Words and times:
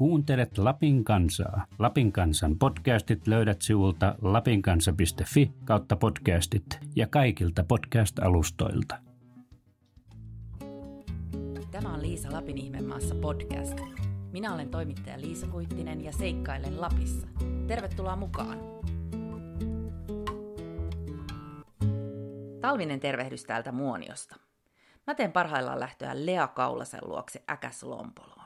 Kuuntelet 0.00 0.58
Lapin 0.58 1.04
kansaa. 1.04 1.66
Lapin 1.78 2.12
kansan 2.12 2.58
podcastit 2.58 3.26
löydät 3.26 3.62
sivulta 3.62 4.14
lapinkansa.fi 4.22 5.52
kautta 5.64 5.96
podcastit 5.96 6.64
ja 6.96 7.06
kaikilta 7.06 7.64
podcast-alustoilta. 7.64 8.98
Tämä 11.70 11.94
on 11.94 12.02
Liisa 12.02 12.32
Lapin 12.32 12.58
ihmemaassa 12.58 13.14
podcast. 13.14 13.80
Minä 14.32 14.54
olen 14.54 14.68
toimittaja 14.68 15.20
Liisa 15.20 15.46
Kuittinen 15.46 16.04
ja 16.04 16.12
seikkailen 16.12 16.80
Lapissa. 16.80 17.26
Tervetuloa 17.66 18.16
mukaan! 18.16 18.58
Talvinen 22.60 23.00
tervehdys 23.00 23.44
täältä 23.44 23.72
Muoniosta. 23.72 24.36
Mä 25.06 25.14
teen 25.14 25.32
parhaillaan 25.32 25.80
lähtöä 25.80 26.26
Lea 26.26 26.46
Kaulasen 26.46 27.00
luokse 27.02 27.42
Äkäs 27.50 27.82
Lompoloon. 27.82 28.39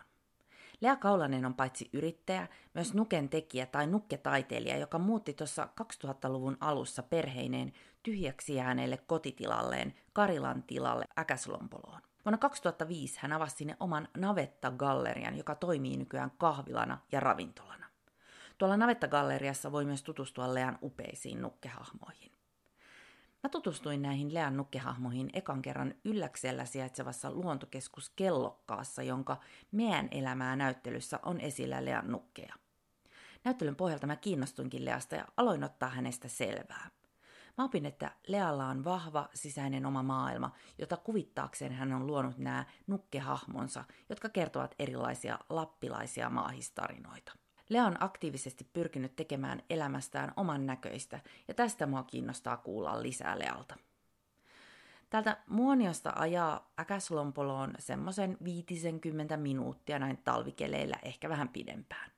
Lea 0.80 0.96
Kaulanen 0.96 1.44
on 1.46 1.54
paitsi 1.54 1.90
yrittäjä, 1.92 2.48
myös 2.74 2.94
nuken 2.94 3.28
tekijä 3.28 3.66
tai 3.66 3.86
nukketaiteilija, 3.86 4.78
joka 4.78 4.98
muutti 4.98 5.34
tuossa 5.34 5.68
2000-luvun 5.80 6.56
alussa 6.60 7.02
perheineen 7.02 7.72
tyhjäksi 8.02 8.54
jääneelle 8.54 8.96
kotitilalleen 8.96 9.94
Karilan 10.12 10.62
tilalle 10.62 11.04
Äkäslompoloon. 11.18 12.00
Vuonna 12.24 12.38
2005 12.38 13.18
hän 13.20 13.32
avasi 13.32 13.56
sinne 13.56 13.76
oman 13.80 14.08
Navetta-gallerian, 14.16 15.36
joka 15.36 15.54
toimii 15.54 15.96
nykyään 15.96 16.30
kahvilana 16.38 16.98
ja 17.12 17.20
ravintolana. 17.20 17.86
Tuolla 18.58 18.76
Navetta-galleriassa 18.76 19.72
voi 19.72 19.84
myös 19.84 20.02
tutustua 20.02 20.54
Lean 20.54 20.78
upeisiin 20.82 21.42
nukkehahmoihin. 21.42 22.33
Mä 23.44 23.48
tutustuin 23.48 24.02
näihin 24.02 24.34
Lean 24.34 24.56
nukkehahmoihin 24.56 25.30
ekan 25.32 25.62
kerran 25.62 25.94
Ylläksellä 26.04 26.64
sijaitsevassa 26.64 27.30
luontokeskus 27.30 28.10
Kellokkaassa, 28.16 29.02
jonka 29.02 29.36
meidän 29.72 30.08
elämää 30.10 30.56
näyttelyssä 30.56 31.20
on 31.22 31.40
esillä 31.40 31.84
Lean 31.84 32.10
nukkeja. 32.10 32.54
Näyttelyn 33.44 33.76
pohjalta 33.76 34.06
mä 34.06 34.16
kiinnostuinkin 34.16 34.84
Leasta 34.84 35.16
ja 35.16 35.24
aloin 35.36 35.64
ottaa 35.64 35.88
hänestä 35.88 36.28
selvää. 36.28 36.90
Mä 37.58 37.64
opin, 37.64 37.86
että 37.86 38.10
Lealla 38.26 38.66
on 38.66 38.84
vahva 38.84 39.28
sisäinen 39.34 39.86
oma 39.86 40.02
maailma, 40.02 40.52
jota 40.78 40.96
kuvittaakseen 40.96 41.72
hän 41.72 41.92
on 41.92 42.06
luonut 42.06 42.38
nämä 42.38 42.64
nukkehahmonsa, 42.86 43.84
jotka 44.08 44.28
kertovat 44.28 44.74
erilaisia 44.78 45.38
lappilaisia 45.48 46.30
maahistarinoita. 46.30 47.43
Lea 47.68 47.84
on 47.84 48.02
aktiivisesti 48.02 48.66
pyrkinyt 48.72 49.16
tekemään 49.16 49.62
elämästään 49.70 50.32
oman 50.36 50.66
näköistä, 50.66 51.20
ja 51.48 51.54
tästä 51.54 51.86
mua 51.86 52.02
kiinnostaa 52.02 52.56
kuulla 52.56 53.02
lisää 53.02 53.38
Lealta. 53.38 53.76
Täältä 55.10 55.36
Muoniosta 55.46 56.12
ajaa 56.16 56.72
Äkäslompoloon 56.80 57.74
semmoisen 57.78 58.36
50 58.44 59.36
minuuttia 59.36 59.98
näin 59.98 60.18
talvikeleillä, 60.24 60.96
ehkä 61.02 61.28
vähän 61.28 61.48
pidempään. 61.48 62.10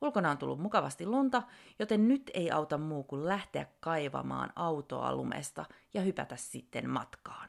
Ulkona 0.00 0.30
on 0.30 0.38
tullut 0.38 0.60
mukavasti 0.60 1.06
lunta, 1.06 1.42
joten 1.78 2.08
nyt 2.08 2.30
ei 2.34 2.50
auta 2.50 2.78
muu 2.78 3.04
kuin 3.04 3.26
lähteä 3.26 3.66
kaivamaan 3.80 4.52
autoa 4.56 5.14
lumesta 5.16 5.64
ja 5.94 6.02
hypätä 6.02 6.36
sitten 6.36 6.90
matkaan. 6.90 7.48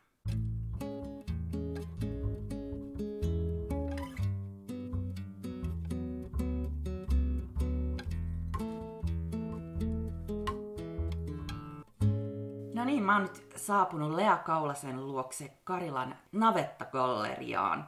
Mä 13.08 13.13
oon 13.13 13.23
nyt 13.23 13.53
saapunut 13.55 14.16
Lea 14.16 14.38
Kaulasen 14.38 15.08
luokse 15.08 15.52
Karilan 15.63 16.16
navettagalleriaan. 16.31 17.86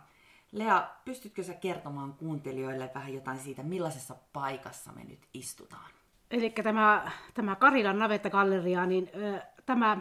Lea, 0.52 0.90
pystytkö 1.06 1.44
sä 1.44 1.54
kertomaan 1.54 2.14
kuuntelijoille 2.14 2.92
vähän 2.96 3.14
jotain 3.14 3.40
siitä, 3.40 3.64
millaisessa 3.64 4.16
paikassa 4.34 4.92
me 4.92 5.04
nyt 5.04 5.28
istutaan? 5.34 5.92
Eli 6.32 6.50
tämä, 6.50 7.12
tämä 7.34 7.56
Karilan 7.56 8.00
navettagalleria, 8.00 8.86
niin 8.86 9.10
ö, 9.16 9.42
tämä 9.66 9.98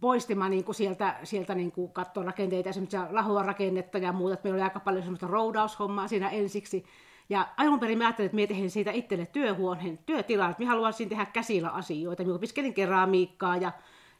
poistimaan 0.00 0.50
niin 0.50 0.64
kuin 0.64 0.74
sieltä, 0.74 1.14
sieltä 1.24 1.54
niin 1.54 1.72
kuin 1.72 1.92
kattorakenteita, 1.92 2.68
esimerkiksi 2.68 2.96
lahua 3.10 3.42
rakennetta 3.42 3.98
ja 3.98 4.12
muuta. 4.12 4.36
Meillä 4.44 4.56
oli 4.56 4.62
aika 4.62 4.80
paljon 4.80 5.02
semmoista 5.02 5.26
roudaushommaa 5.26 6.08
siinä 6.08 6.28
ensiksi. 6.28 6.84
Ja 7.28 7.48
alun 7.56 7.80
perin 7.80 7.98
mä 7.98 8.04
ajattelin, 8.04 8.26
että 8.26 8.40
mä 8.40 8.46
tehdin 8.46 8.70
siitä 8.70 8.90
itselle 8.92 9.26
työhuoneen, 9.26 9.98
työtilan, 10.06 10.50
että 10.50 10.62
mä 10.62 10.68
haluaisin 10.68 11.08
tehdä 11.08 11.26
käsillä 11.26 11.68
asioita. 11.68 12.24
Mä 12.24 12.34
opiskelin 12.34 12.74
keramiikkaa 12.74 13.56
ja, 13.56 13.72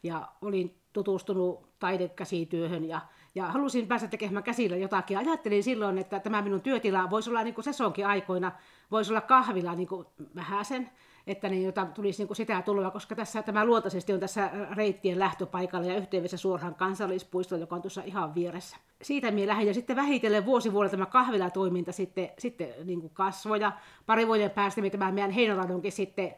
ja 0.03 0.29
olin 0.43 0.75
tutustunut 0.93 1.79
taidekäsityöhön 1.79 2.85
ja 2.85 3.01
ja 3.39 3.47
halusin 3.47 3.87
päästä 3.87 4.09
tekemään 4.09 4.43
käsillä 4.43 4.77
jotakin. 4.77 5.19
Ajattelin 5.19 5.63
silloin, 5.63 5.99
että 5.99 6.21
tämä 6.21 6.43
minun 6.43 6.61
työtila 6.61 7.11
voisi 7.11 7.31
olla 7.31 7.43
niin 7.43 7.55
kuin 7.55 7.65
sesonkin 7.65 8.07
aikoina, 8.07 8.53
voisi 8.91 9.13
olla 9.13 9.21
kahvila 9.21 9.75
niin 9.75 9.89
kuin 9.89 10.07
vähäsen, 10.35 10.91
että 11.27 11.49
niin, 11.49 11.65
jota 11.65 11.87
tulisi 11.87 12.19
niin 12.19 12.27
kuin 12.27 12.37
sitä 12.37 12.63
tuloa, 12.63 12.91
koska 12.91 13.15
tässä 13.15 13.43
tämä 13.43 13.65
luontaisesti 13.65 14.13
on 14.13 14.21
tässä 14.21 14.51
reittien 14.77 15.19
lähtöpaikalla 15.19 15.87
ja 15.87 15.97
yhteydessä 15.97 16.37
suoraan 16.37 16.75
kansallispuisto, 16.75 17.57
joka 17.57 17.77
on 17.77 17.83
tuossa 17.83 18.03
ihan 18.05 18.35
vieressä. 18.35 18.77
Siitä 19.03 19.31
minä 19.31 19.47
lähdin 19.47 19.67
ja 19.67 19.75
sitten 19.75 19.97
vähitellen 19.97 20.47
vuosi 20.47 20.73
vuodelta 20.73 20.97
tämä 20.97 21.07
kahvilatoiminta 21.07 21.93
sitten, 21.93 22.31
sitten 22.39 22.69
niin 22.85 23.01
kuin 23.01 23.11
kasvoi 23.15 23.61
ja 23.61 23.73
pari 24.07 24.27
vuoden 24.27 24.51
päästä 24.51 24.81
tämä 24.91 25.13
meidän 25.13 25.31
Heinoladonkin 25.31 25.93
sitten 25.93 26.35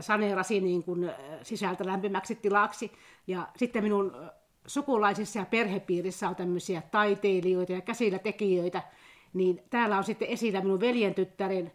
saneerasi 0.00 0.60
niin 0.60 0.82
kuin 0.82 1.10
sisältä 1.42 1.86
lämpimäksi 1.86 2.34
tilaksi. 2.34 2.92
Ja 3.26 3.48
sitten 3.56 3.82
minun 3.82 4.30
sukulaisissa 4.66 5.38
ja 5.38 5.46
perhepiirissä 5.46 6.28
on 6.28 6.36
tämmöisiä 6.36 6.82
taiteilijoita 6.90 7.72
ja 7.72 7.80
käsillä 7.80 8.18
tekijöitä, 8.18 8.82
niin 9.32 9.62
täällä 9.70 9.98
on 9.98 10.04
sitten 10.04 10.28
esillä 10.28 10.60
minun 10.60 10.80
veljen 10.80 11.14
tyttären 11.14 11.72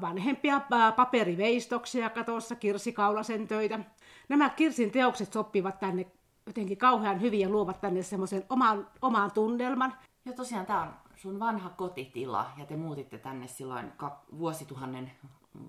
vanhempia 0.00 0.60
paperiveistoksia 0.96 2.10
katossa, 2.10 2.54
Kirsi 2.54 2.92
Kaulasen 2.92 3.48
töitä. 3.48 3.80
Nämä 4.28 4.50
Kirsin 4.50 4.90
teokset 4.90 5.32
sopivat 5.32 5.80
tänne 5.80 6.06
jotenkin 6.46 6.78
kauhean 6.78 7.20
hyvin 7.20 7.40
ja 7.40 7.48
luovat 7.48 7.80
tänne 7.80 8.02
semmoisen 8.02 8.44
oman, 8.48 8.88
oman 9.02 9.32
tunnelman. 9.32 9.94
Ja 10.24 10.32
tosiaan 10.32 10.66
tämä 10.66 10.82
on 10.82 10.94
sun 11.14 11.40
vanha 11.40 11.70
kotitila 11.70 12.50
ja 12.56 12.66
te 12.66 12.76
muutitte 12.76 13.18
tänne 13.18 13.46
silloin 13.46 13.92
vuosituhannen 14.38 15.12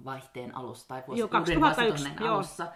vaihteen 0.05 0.55
alussa 0.55 0.87
tai 0.87 1.03
vuosi, 1.07 1.19
Joo, 1.19 1.27
2001, 1.29 2.27
alussa. 2.27 2.67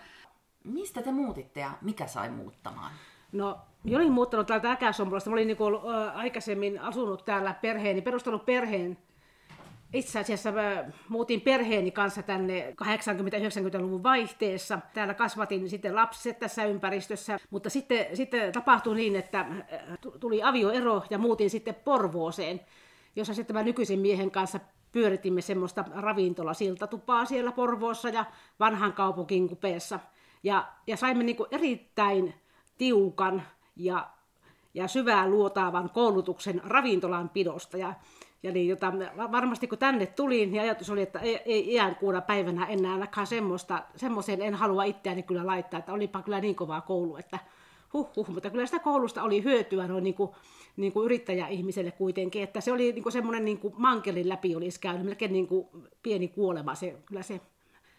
Mistä 0.64 1.02
te 1.02 1.12
muutitte 1.12 1.60
ja 1.60 1.72
mikä 1.82 2.08
sai 2.08 2.30
muuttamaan? 2.30 2.92
No, 3.32 3.60
minä 3.84 3.98
olin 3.98 4.12
muuttanut 4.12 4.48
täältä 4.48 4.72
Äkäsompolasta. 4.72 5.30
Mä 5.30 5.34
olin 5.34 5.48
niin 5.48 5.58
kuin, 5.58 5.76
äh, 5.76 6.18
aikaisemmin 6.18 6.80
asunut 6.82 7.26
täällä 7.26 7.54
perheeni, 7.54 8.02
perustanut 8.02 8.46
perheen. 8.46 8.98
Itse 9.94 10.20
asiassa 10.20 10.52
mä 10.52 10.86
muutin 11.10 11.42
perheeni 11.42 11.92
kanssa 11.92 12.24
tänne 12.24 12.74
80-90-luvun 12.84 14.04
vaihteessa. 14.04 14.80
Täällä 14.94 15.14
kasvatin 15.14 15.70
sitten 15.70 15.96
lapset 15.96 16.40
tässä 16.40 16.66
ympäristössä, 16.66 17.40
mutta 17.50 17.70
sitten, 17.70 18.06
sitten 18.18 18.52
tapahtui 18.52 18.96
niin, 18.96 19.16
että 19.16 19.46
tuli 20.20 20.44
avioero 20.44 21.04
ja 21.10 21.18
muutin 21.18 21.50
sitten 21.50 21.76
Porvooseen, 21.76 22.62
jossa 23.16 23.34
sitten 23.34 23.56
mä 23.56 23.64
nykyisen 23.64 24.00
miehen 24.00 24.32
kanssa 24.32 24.60
pyöritimme 24.92 25.42
semmoista 25.42 25.86
ravintola 25.96 26.54
siltatupaa 26.54 27.26
siellä 27.26 27.52
Porvoossa 27.52 28.10
ja 28.10 28.26
vanhan 28.60 28.94
kaupunkin 28.94 29.50
kupeessa. 29.50 30.00
Ja, 30.44 30.68
ja 30.88 30.98
saimme 30.98 31.24
niin 31.24 31.38
erittäin 31.52 32.34
tiukan 32.78 33.44
ja, 33.76 34.08
ja 34.74 34.88
syvää 34.88 35.30
luotaavan 35.30 35.90
koulutuksen 35.90 36.62
ravintolan 36.64 37.30
pidosta. 37.30 37.78
Ja, 37.78 37.94
ja 38.44 38.52
niin, 38.52 38.68
jota, 38.68 38.94
varmasti 39.32 39.68
kun 39.68 39.78
tänne 39.78 40.06
tulin, 40.06 40.52
niin 40.52 40.62
ajatus 40.62 40.90
oli, 40.90 41.02
että 41.02 41.20
ei, 41.20 41.40
ei 41.46 41.74
iän 41.74 41.96
kuuna 41.96 42.22
päivänä 42.22 42.66
enää 42.66 42.94
ainakaan 42.94 43.28
semmoista, 43.28 43.84
semmoiseen 43.96 44.42
en 44.42 44.56
halua 44.56 44.84
itseäni 44.84 45.24
kyllä 45.24 45.46
laittaa, 45.46 45.80
että 45.80 45.94
olipa 45.94 46.22
kyllä 46.22 46.42
niin 46.42 46.56
kovaa 46.56 46.82
koulu, 46.82 47.18
että 47.18 47.40
huh, 47.94 48.10
huh, 48.16 48.28
mutta 48.28 48.50
kyllä 48.50 48.66
sitä 48.66 48.80
koulusta 48.80 49.24
oli 49.24 49.44
hyötyä 49.44 49.88
noin 49.88 50.04
niin 50.04 50.14
kuin, 50.14 50.32
niin 50.78 50.94
kuin 50.94 51.06
yrittäjäihmiselle 51.06 51.92
kuitenkin, 51.92 52.44
että 52.44 52.62
se 52.62 52.72
oli 52.72 52.92
niin 52.92 53.04
kuin 53.04 53.14
semmoinen 53.14 53.46
niin 53.46 53.60
kuin 53.60 53.74
mankelin 53.78 54.30
läpi 54.30 54.56
olisi 54.56 54.80
käynyt, 54.80 55.06
melkein 55.06 55.34
niin 55.34 55.48
kuin 55.48 55.68
pieni 56.04 56.28
kuolema 56.28 56.76
se, 56.76 56.96
kyllä 57.06 57.22
se 57.22 57.42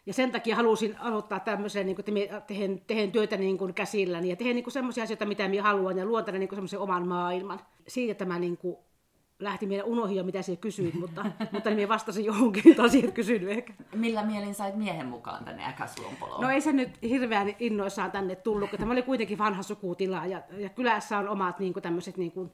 ja 0.09 0.15
sen 0.15 0.33
takia 0.33 0.57
halusin 0.57 1.01
aloittaa 1.01 1.41
tämmöisen, 1.41 1.87
niin 1.87 1.97
kuin, 1.97 2.05
tehen, 2.47 2.81
tehen 2.87 3.13
työtä 3.13 3.37
niin 3.37 3.59
kuin 3.59 3.75
käsilläni 3.75 4.29
ja 4.29 4.37
tehdä 4.37 4.55
niin 4.55 4.73
semmoisia 4.73 5.05
asioita, 5.05 5.27
mitä 5.27 5.49
minä 5.49 5.63
haluan 5.63 5.99
ja 5.99 6.07
luon 6.07 6.25
tänne 6.25 6.39
niin 6.39 6.49
semmoisen 6.51 6.79
oman 6.79 7.09
maailman. 7.09 7.61
Siitä 7.89 8.15
tämä 8.15 8.39
niin 8.39 8.57
kuin, 8.57 8.77
lähti 9.39 9.67
meidän 9.67 9.87
unohia, 9.87 10.23
mitä 10.23 10.43
siellä 10.43 10.61
kysyit, 10.61 10.95
mutta, 10.95 11.25
mutta 11.53 11.71
minä 11.71 11.89
vastasin 11.89 12.25
johonkin 12.25 12.81
asiat 12.81 13.15
kysynyt 13.15 13.49
ehkä. 13.49 13.73
Millä 13.95 14.25
mielin 14.25 14.55
sait 14.55 14.77
miehen 14.77 15.07
mukaan 15.07 15.45
tänne 15.45 15.69
Äkäslumpoloon? 15.69 16.41
No 16.41 16.51
ei 16.51 16.61
se 16.61 16.73
nyt 16.73 16.91
hirveän 17.03 17.55
innoissaan 17.59 18.11
tänne 18.11 18.37
tullut, 18.37 18.71
tämä 18.79 18.93
oli 18.93 19.03
kuitenkin 19.03 19.39
vanha 19.39 19.63
sukutila 19.63 20.27
ja, 20.27 20.43
ja 20.59 20.69
kylässä 20.69 21.19
on 21.19 21.29
omat 21.29 21.59
niin 21.59 21.73
kuin, 21.73 21.83
tämmöiset 21.83 22.17
niin 22.17 22.33
kuin, 22.33 22.51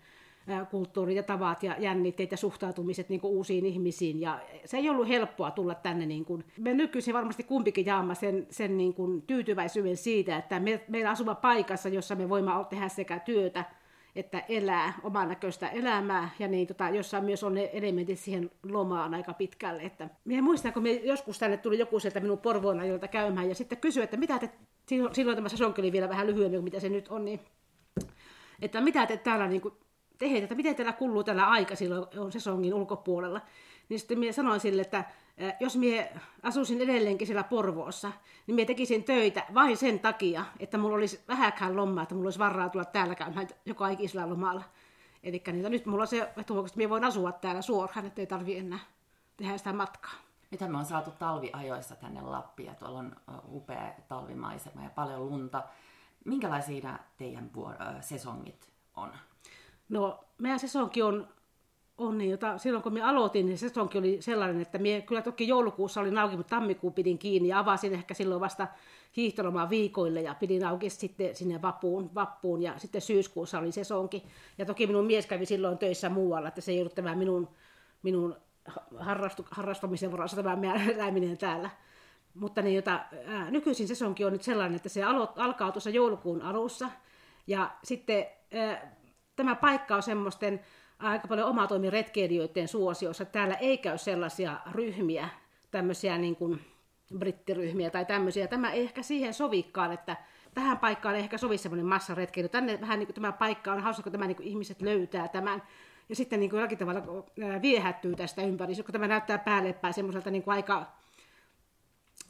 kulttuurit 0.71 1.17
ja 1.17 1.23
tavat 1.23 1.63
ja 1.63 1.77
jännitteet 1.79 2.31
ja 2.31 2.37
suhtautumiset 2.37 3.09
niin 3.09 3.21
uusiin 3.23 3.67
ihmisiin. 3.67 4.21
Ja 4.21 4.41
se 4.65 4.77
ei 4.77 4.91
ollut 4.91 5.09
helppoa 5.09 5.51
tulla 5.51 5.75
tänne. 5.75 6.07
Niin 6.07 6.25
kuin, 6.25 6.45
me 6.59 6.75
nykyisin 6.75 7.15
varmasti 7.15 7.43
kumpikin 7.43 7.87
jaamme 7.87 8.15
sen, 8.15 8.47
sen 8.51 8.77
niin 8.77 8.95
kuin 8.95 9.23
tyytyväisyyden 9.23 9.97
siitä, 9.97 10.37
että 10.37 10.61
me, 10.61 10.85
meillä 10.89 11.11
asuva 11.11 11.35
paikassa, 11.35 11.89
jossa 11.89 12.15
me 12.15 12.29
voimme 12.29 12.51
tehdä 12.71 12.89
sekä 12.89 13.19
työtä 13.19 13.65
että 14.17 14.43
elää 14.49 14.93
oman 15.03 15.29
näköistä 15.29 15.69
elämää, 15.69 16.31
ja 16.39 16.49
niin, 16.49 16.67
tota, 16.67 16.89
jossa 16.89 17.21
myös 17.21 17.45
on 17.45 17.55
ne 17.55 17.71
elementit 17.73 18.19
siihen 18.19 18.51
lomaan 18.63 19.15
aika 19.15 19.33
pitkälle. 19.33 19.83
Että, 19.83 20.09
minä 20.25 20.43
muistan, 20.43 20.73
kun 20.73 20.85
joskus 21.05 21.39
tänne 21.39 21.57
tuli 21.57 21.79
joku 21.79 22.01
sieltä 22.01 22.21
minun 22.21 22.39
Porvoon 22.39 22.89
jolta 22.89 23.09
käymään, 23.09 23.49
ja 23.49 23.55
sitten 23.55 23.79
kysyi, 23.79 24.03
että 24.03 24.17
mitä 24.17 24.39
te, 24.39 24.51
silloin 25.13 25.37
tämä 25.37 25.49
sesonki 25.49 25.81
oli 25.81 25.93
vielä 25.93 26.09
vähän 26.09 26.27
lyhyemmin 26.27 26.59
kuin 26.59 26.65
mitä 26.65 26.81
se 26.81 26.89
nyt 26.89 27.09
on, 27.09 27.25
niin 27.25 27.41
että 28.63 28.81
mitä 28.81 29.07
te 29.07 29.17
täällä 29.17 29.49
niin 29.49 29.61
kuin, 29.61 29.75
tehdä, 30.19 30.39
että 30.39 30.55
miten 30.55 30.75
teillä 30.77 30.93
kuuluu 30.93 31.25
tällä 31.25 31.47
aika 31.47 31.77
silloin 31.77 32.07
on 32.19 32.33
sesongin 32.33 32.75
ulkopuolella. 32.75 33.41
Niin 33.89 33.99
sitten 33.99 34.19
minä 34.19 34.33
sanoin 34.33 34.61
sille, 34.61 34.83
että 34.83 35.05
jos 35.61 35.77
minä 35.77 36.07
asuisin 36.43 36.81
edelleenkin 36.81 37.27
siellä 37.27 37.45
Porvoossa, 37.45 38.13
niin 38.47 38.55
minä 38.55 38.67
tekisin 38.67 39.05
töitä 39.05 39.47
vain 39.55 39.77
sen 39.77 40.01
takia, 40.01 40.45
että 40.61 40.79
mulla 40.79 40.95
olisi 40.95 41.21
vähäkään 41.29 41.77
lomaa, 41.77 42.03
että 42.03 42.15
mulla 42.15 42.27
olisi 42.27 42.39
varaa 42.39 42.69
tulla 42.69 42.85
täällä 42.85 43.15
käymään 43.15 43.49
joka 43.67 43.89
ikisellä 43.89 44.29
lomalla. 44.29 44.63
Eli 45.23 45.43
niitä, 45.53 45.69
nyt 45.69 45.87
mulla 45.87 46.03
on 46.03 46.07
se 46.07 46.33
että 46.37 46.55
minä 46.77 46.91
voin 46.91 47.05
asua 47.05 47.33
täällä 47.33 47.63
suoraan, 47.63 48.07
että 48.07 48.21
ei 48.21 48.27
tarvi 48.27 48.59
enää 48.59 48.79
tehdä 49.37 49.59
sitä 49.59 49.73
matkaa. 49.73 50.15
Mitä 50.51 50.69
me 50.69 50.79
on 50.79 50.85
saatu 50.85 51.11
talviajoissa 51.11 51.97
tänne 51.97 52.21
Lappiin, 52.23 52.77
tuolla 52.77 52.99
on 52.99 53.17
upea 53.53 53.93
talvimaisema 54.09 54.83
ja 54.83 54.91
paljon 54.91 55.29
lunta. 55.31 55.63
Minkälaisia 56.25 56.99
teidän 57.17 57.51
sesongit 58.01 58.73
on? 58.97 59.13
No, 59.89 60.25
meidän 60.39 60.59
sesonki 60.61 61.03
on, 61.03 61.29
on 61.99 62.19
niin, 62.19 62.31
jota, 62.31 62.59
silloin 62.59 62.83
kun 62.83 62.93
me 62.93 63.03
aloitin, 63.03 63.47
niin 63.47 63.59
sesonki 63.59 63.99
oli 63.99 64.17
sellainen, 64.21 64.61
että 64.61 64.79
me 64.79 65.05
kyllä 65.07 65.23
toki 65.23 65.49
joulukuussa 65.49 66.01
oli 66.01 66.19
auki, 66.19 66.37
mutta 66.37 66.57
tammikuun 66.57 66.93
pidin 66.93 67.19
kiinni 67.19 67.49
ja 67.49 67.59
avasin 67.59 67.95
ehkä 67.95 68.15
silloin 68.15 68.41
vasta 68.41 68.69
hiihtolomaan 69.17 69.71
viikoille 69.71 70.23
ja 70.23 70.35
pidin 70.35 70.67
auki 70.67 70.91
sitten 70.91 71.37
sinne 71.37 71.63
vappuun, 71.63 72.15
vappuun 72.15 72.63
ja 72.63 72.79
sitten 72.79 73.01
syyskuussa 73.01 73.59
oli 73.59 73.73
sesonki. 73.73 74.25
Ja 74.59 74.67
toki 74.67 74.87
minun 74.87 75.07
mies 75.07 75.27
kävi 75.27 75.47
silloin 75.47 75.79
töissä 75.79 76.09
muualla, 76.09 76.49
että 76.49 76.61
se 76.61 76.73
ei 76.73 76.81
ollut 76.81 76.95
tämä 76.95 77.15
minun, 77.15 77.49
minun 78.03 78.37
harrastu, 78.99 79.47
harrastamisen 79.51 80.13
varassa 80.13 80.43
tämä 80.43 80.75
eläminen 80.95 81.39
täällä. 81.39 81.71
Mutta 82.35 82.63
niin, 82.63 82.77
jota, 82.77 83.01
ää, 83.27 83.51
nykyisin 83.51 83.89
sesonki 83.89 84.25
on 84.25 84.33
nyt 84.33 84.43
sellainen, 84.43 84.77
että 84.77 84.89
se 84.89 85.03
alo, 85.03 85.33
alkaa 85.37 85.73
tuossa 85.73 85.91
joulukuun 85.91 86.43
alussa 86.43 86.91
ja 87.47 87.71
sitten 87.85 88.27
ää, 88.53 88.94
tämä 89.37 89.55
paikka 89.55 89.97
on 89.97 90.03
semmoisten 90.03 90.61
aika 90.99 91.29
paljon 91.29 91.49
omatoimiretkeilijöiden 91.49 92.69
suosiossa. 92.69 93.25
Täällä 93.25 93.55
ei 93.55 93.79
käy 93.79 93.99
sellaisia 93.99 94.61
ryhmiä, 94.73 95.29
tämmöisiä 95.71 96.19
niin 96.19 96.37
kuin 96.37 96.61
brittiryhmiä 97.19 97.91
tai 97.91 98.05
tämmöisiä. 98.05 98.47
Tämä 98.47 98.73
ei 98.73 98.83
ehkä 98.83 99.03
siihen 99.03 99.35
sovikaan, 99.35 99.93
että 99.93 100.17
tähän 100.55 100.79
paikkaan 100.79 101.15
ei 101.15 101.21
ehkä 101.21 101.39
sovi 101.39 101.59
semmoinen 101.59 101.87
massaretkeily. 101.87 102.49
Tänne 102.49 102.81
vähän 102.81 102.99
niin 102.99 103.07
kuin 103.07 103.15
tämä 103.15 103.33
paikka 103.33 103.73
on 103.73 103.81
hauska, 103.81 104.03
kun 104.03 104.13
tämä 104.13 104.27
niin 104.27 104.37
kuin 104.37 104.49
ihmiset 104.49 104.83
löytää 104.83 105.29
tämän. 105.29 105.63
Ja 106.09 106.17
sitten 106.17 106.41
niin 106.41 106.51
kuin 106.51 106.59
jollakin 106.59 106.79
tavalla 106.79 107.03
viehättyy 107.63 108.17
tästä 108.17 108.43
ympäristöstä, 108.43 108.87
kun 108.87 108.93
tämä 108.93 109.09
näyttää 109.09 109.39
päälle 109.39 109.73
päin 109.73 109.95
semmoiselta 109.95 110.31
niin 110.31 110.43
kuin 110.43 110.55
aika 110.55 110.87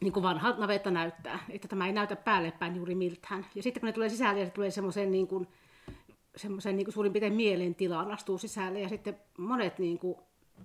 niin 0.00 0.12
kuin 0.12 0.22
vanha 0.22 0.54
navetta 0.58 0.90
näyttää, 0.90 1.38
että 1.48 1.68
tämä 1.68 1.86
ei 1.86 1.92
näytä 1.92 2.16
päälle 2.16 2.50
päin 2.50 2.76
juuri 2.76 2.94
miltään. 2.94 3.46
Ja 3.54 3.62
sitten 3.62 3.80
kun 3.80 3.86
ne 3.86 3.92
tulee 3.92 4.08
sisälle, 4.08 4.34
niin 4.34 4.50
tulee 4.50 4.70
semmoisen 4.70 5.10
niin 5.10 5.26
kuin, 5.26 5.48
semmoisen 6.36 6.76
niin 6.76 6.92
suurin 6.92 7.12
piirtein 7.12 7.34
mielentilaan 7.34 8.10
astuu 8.10 8.38
sisälle 8.38 8.80
ja 8.80 8.88
sitten 8.88 9.16
monet 9.38 9.78
niin 9.78 9.98
kuin, 9.98 10.16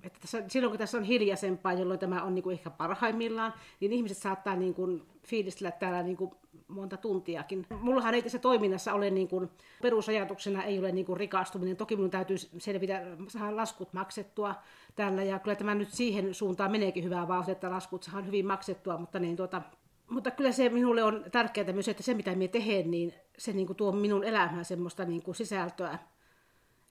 että 0.04 0.20
tässä, 0.20 0.44
silloin 0.48 0.72
kun 0.72 0.78
tässä 0.78 0.98
on 0.98 1.04
hiljaisempaa, 1.04 1.74
jolloin 1.74 2.00
tämä 2.00 2.24
on 2.24 2.36
niin 2.36 2.44
kuin 2.44 2.54
ehkä 2.54 2.70
parhaimmillaan, 2.70 3.54
niin 3.80 3.94
ihmiset 3.94 4.18
saattaa 4.18 4.56
niin 4.56 4.74
kuin 4.74 5.04
fiilistellä 5.28 5.72
täällä 5.72 6.04
niin 6.04 6.18
kuin 6.18 6.32
monta 6.68 6.98
tuntiakin. 6.98 7.66
Mullahan 7.82 8.14
ei 8.14 8.22
tässä 8.22 8.40
toiminnassa 8.40 8.94
ole 8.94 9.10
niin 9.10 9.28
kuin, 9.28 9.50
perusajatuksena 9.82 10.64
ei 10.64 10.80
ole 10.80 10.92
niin 10.92 11.06
kuin 11.06 11.18
rikastuminen. 11.18 11.78
Toki 11.78 11.96
minun 11.96 12.10
täytyy 12.10 12.38
selvitä, 12.38 13.06
saada 13.28 13.56
laskut 13.56 13.94
maksettua 13.94 14.56
tällä 14.96 15.24
ja 15.24 15.40
kyllä 15.40 15.56
tämä 15.56 15.76
nyt 15.76 15.90
siihen 15.90 16.34
suuntaan 16.34 16.72
meneekin 16.72 17.04
hyvää 17.04 17.28
vauhtia, 17.28 17.52
että 17.52 17.70
laskut 17.70 18.04
saadaan 18.04 18.26
hyvin 18.26 18.48
maksettua, 18.48 18.98
mutta 18.98 19.20
niin 19.20 19.36
tuota, 19.36 19.62
mutta 20.10 20.32
kyllä 20.32 20.52
se 20.52 20.70
minulle 20.70 21.04
on 21.04 21.26
tärkeää 21.32 21.74
myös, 21.74 21.88
että 21.88 22.04
se 22.04 22.14
mitä 22.14 22.36
minä 22.36 22.52
teen, 22.52 22.92
niin 22.92 23.14
se 23.38 23.54
niin 23.54 23.68
kuin 23.68 23.78
tuo 23.78 23.92
minun 23.92 24.24
elämään 24.24 24.66
semmoista 24.66 25.06
niin 25.06 25.24
kuin 25.24 25.36
sisältöä 25.36 26.00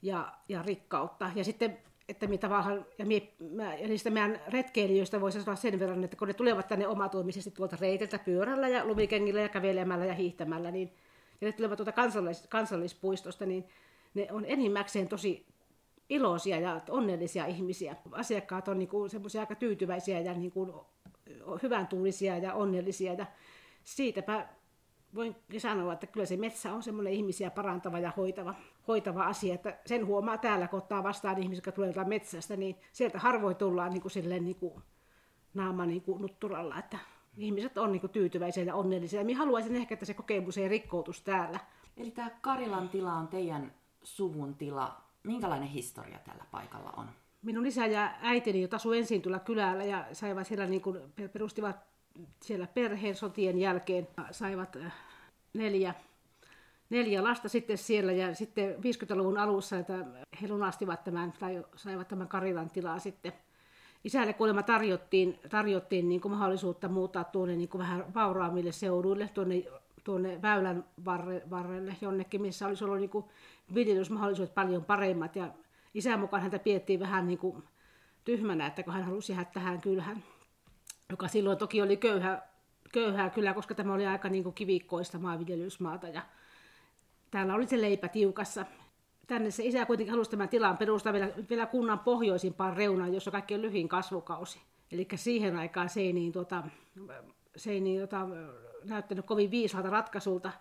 ja, 0.02 0.32
ja 0.48 0.62
rikkautta. 0.62 1.30
Ja 1.34 1.44
sitten, 1.44 1.78
että 2.08 2.26
minä 2.26 2.38
tavallaan, 2.38 2.86
ja, 2.98 3.06
minä, 3.06 3.26
mä, 3.50 3.74
ja 3.74 3.88
niistä 3.88 4.10
meidän 4.10 4.40
retkeilijöistä 4.48 5.20
voisi 5.20 5.40
sanoa 5.40 5.56
sen 5.56 5.78
verran, 5.78 6.04
että 6.04 6.16
kun 6.16 6.28
ne 6.28 6.34
tulevat 6.34 6.68
tänne 6.68 6.86
omatoimisesti 6.86 7.50
tuolta 7.50 7.76
reiteltä 7.80 8.18
pyörällä 8.18 8.68
ja 8.68 8.84
lumikengillä 8.84 9.40
ja 9.40 9.48
kävelemällä 9.48 10.04
ja 10.04 10.14
hiihtämällä, 10.14 10.70
niin, 10.70 10.92
ja 11.40 11.46
ne 11.46 11.52
tulevat 11.52 11.76
tuolta 11.76 11.92
kansallis, 11.92 12.46
kansallispuistosta, 12.48 13.46
niin 13.46 13.64
ne 14.14 14.28
on 14.30 14.44
enimmäkseen 14.44 15.08
tosi 15.08 15.46
iloisia 16.08 16.60
ja 16.60 16.80
onnellisia 16.88 17.46
ihmisiä. 17.46 17.96
Asiakkaat 18.12 18.68
on 18.68 18.78
niin 18.78 19.10
semmoisia 19.10 19.40
aika 19.40 19.54
tyytyväisiä 19.54 20.20
ja 20.20 20.34
niin 20.34 20.50
kuin 20.50 20.72
hyvän 21.62 21.86
tuulisia 21.86 22.38
ja 22.38 22.54
onnellisia. 22.54 23.12
Ja 23.12 23.26
siitäpä 23.84 24.48
voin 25.14 25.36
sanoa, 25.58 25.92
että 25.92 26.06
kyllä 26.06 26.26
se 26.26 26.36
metsä 26.36 26.72
on 26.72 26.82
semmoinen 26.82 27.12
ihmisiä 27.12 27.50
parantava 27.50 27.98
ja 27.98 28.12
hoitava, 28.16 28.54
hoitava 28.88 29.24
asia. 29.24 29.54
Että 29.54 29.78
sen 29.86 30.06
huomaa 30.06 30.38
täällä, 30.38 30.68
kun 30.68 30.78
ottaa 30.78 31.02
vastaan 31.02 31.38
ihmisiä, 31.38 31.58
jotka 31.58 31.72
tulevat 31.72 32.08
metsästä, 32.08 32.56
niin 32.56 32.76
sieltä 32.92 33.18
harvoin 33.18 33.56
tullaan 33.56 33.90
niin 33.90 34.02
kuin 34.02 34.12
silleen 34.12 34.44
niin 34.44 34.56
kuin 34.56 34.82
naama 35.54 35.86
niin 35.86 36.02
kuin 36.02 36.22
nutturalla, 36.22 36.78
että 36.78 36.98
ihmiset 37.36 37.78
on 37.78 37.92
niin 37.92 38.00
kuin 38.00 38.10
tyytyväisiä 38.10 38.64
ja 38.64 38.74
onnellisia. 38.74 39.24
Minä 39.24 39.38
haluaisin 39.38 39.76
ehkä, 39.76 39.94
että 39.94 40.06
se 40.06 40.14
kokemus 40.14 40.58
ei 40.58 40.68
rikkoutus 40.68 41.22
täällä. 41.22 41.60
Eli 41.96 42.10
tämä 42.10 42.30
Karilan 42.40 42.88
tila 42.88 43.12
on 43.12 43.28
teidän 43.28 43.74
suvun 44.02 44.54
tila. 44.54 45.00
Minkälainen 45.22 45.68
historia 45.68 46.18
tällä 46.18 46.44
paikalla 46.50 46.92
on? 46.96 47.08
Minun 47.42 47.66
isä 47.66 47.86
ja 47.86 48.10
äitini, 48.22 48.62
jo 48.62 48.68
asui 48.72 48.98
ensin 48.98 49.22
tuolla 49.22 49.38
kylällä 49.38 49.84
ja 49.84 50.04
saivat 50.12 50.46
siellä 50.46 50.66
niin 50.66 50.82
kuin, 50.82 51.00
perustivat 51.32 51.76
siellä 52.42 52.66
perheen 52.66 53.14
sotien 53.14 53.58
jälkeen, 53.58 54.08
saivat 54.30 54.76
äh, 54.76 54.92
neljä, 55.54 55.94
neljä 56.90 57.24
lasta 57.24 57.48
sitten 57.48 57.78
siellä 57.78 58.12
ja 58.12 58.34
sitten 58.34 58.74
50-luvun 58.74 59.38
alussa 59.38 59.78
että 59.78 60.04
he 60.42 60.48
lunastivat 60.48 61.04
tämän 61.04 61.32
tai 61.40 61.64
saivat 61.76 62.08
tämän 62.08 62.28
Karilan 62.28 62.70
tilaa 62.70 62.98
sitten. 62.98 63.32
Isälle 64.04 64.32
kuulemma 64.32 64.62
tarjottiin, 64.62 65.38
tarjottiin 65.50 66.08
niin 66.08 66.20
kuin 66.20 66.32
mahdollisuutta 66.32 66.88
muuttaa 66.88 67.24
tuonne 67.24 67.56
niin 67.56 67.68
kuin 67.68 67.78
vähän 67.78 68.14
vauraammille 68.14 68.72
seuduille, 68.72 69.30
tuonne, 69.34 69.64
tuonne 70.04 70.42
väylän 70.42 70.84
varre, 71.04 71.42
varrelle 71.50 71.96
jonnekin, 72.00 72.42
missä 72.42 72.66
olisi 72.66 72.84
ollut 72.84 72.98
niin 72.98 73.24
viljelysmahdollisuudet 73.74 74.54
paljon 74.54 74.84
paremmat. 74.84 75.36
Ja 75.36 75.48
isän 75.94 76.20
mukaan 76.20 76.42
häntä 76.42 76.58
piettiin 76.58 77.00
vähän 77.00 77.26
niin 77.26 77.38
kuin 77.38 77.62
tyhmänä, 78.24 78.66
että 78.66 78.82
kun 78.82 78.92
hän 78.92 79.04
halusi 79.04 79.32
jäädä 79.32 79.44
tähän 79.44 79.80
kylhän, 79.80 80.22
joka 81.10 81.28
silloin 81.28 81.58
toki 81.58 81.82
oli 81.82 81.96
köyhä, 81.96 82.42
köyhää 82.92 83.30
kyllä, 83.30 83.54
koska 83.54 83.74
tämä 83.74 83.94
oli 83.94 84.06
aika 84.06 84.28
niin 84.28 84.44
kuin 84.44 84.54
kivikkoista 84.54 85.18
maanviljelysmaata 85.18 86.08
ja 86.08 86.22
täällä 87.30 87.54
oli 87.54 87.66
se 87.66 87.80
leipä 87.80 88.08
tiukassa. 88.08 88.66
Tänne 89.26 89.50
se 89.50 89.64
isä 89.64 89.86
kuitenkin 89.86 90.10
halusi 90.10 90.30
tämän 90.30 90.48
tilan 90.48 90.78
perustaa 90.78 91.12
vielä, 91.12 91.30
vielä 91.50 91.66
kunnan 91.66 91.98
pohjoisimpaan 91.98 92.76
reunaan, 92.76 93.14
jossa 93.14 93.30
kaikki 93.30 93.54
on 93.54 93.62
lyhin 93.62 93.88
kasvukausi. 93.88 94.60
Eli 94.92 95.08
siihen 95.14 95.56
aikaan 95.56 95.88
se 95.88 96.00
ei, 96.00 96.12
niin, 96.12 96.32
tuota, 96.32 96.64
se 97.56 97.70
ei 97.70 97.80
niin, 97.80 97.98
tuota, 97.98 98.26
näyttänyt 98.84 99.26
kovin 99.26 99.50
viisaalta 99.50 99.90
ratkaisulta. 99.90 100.52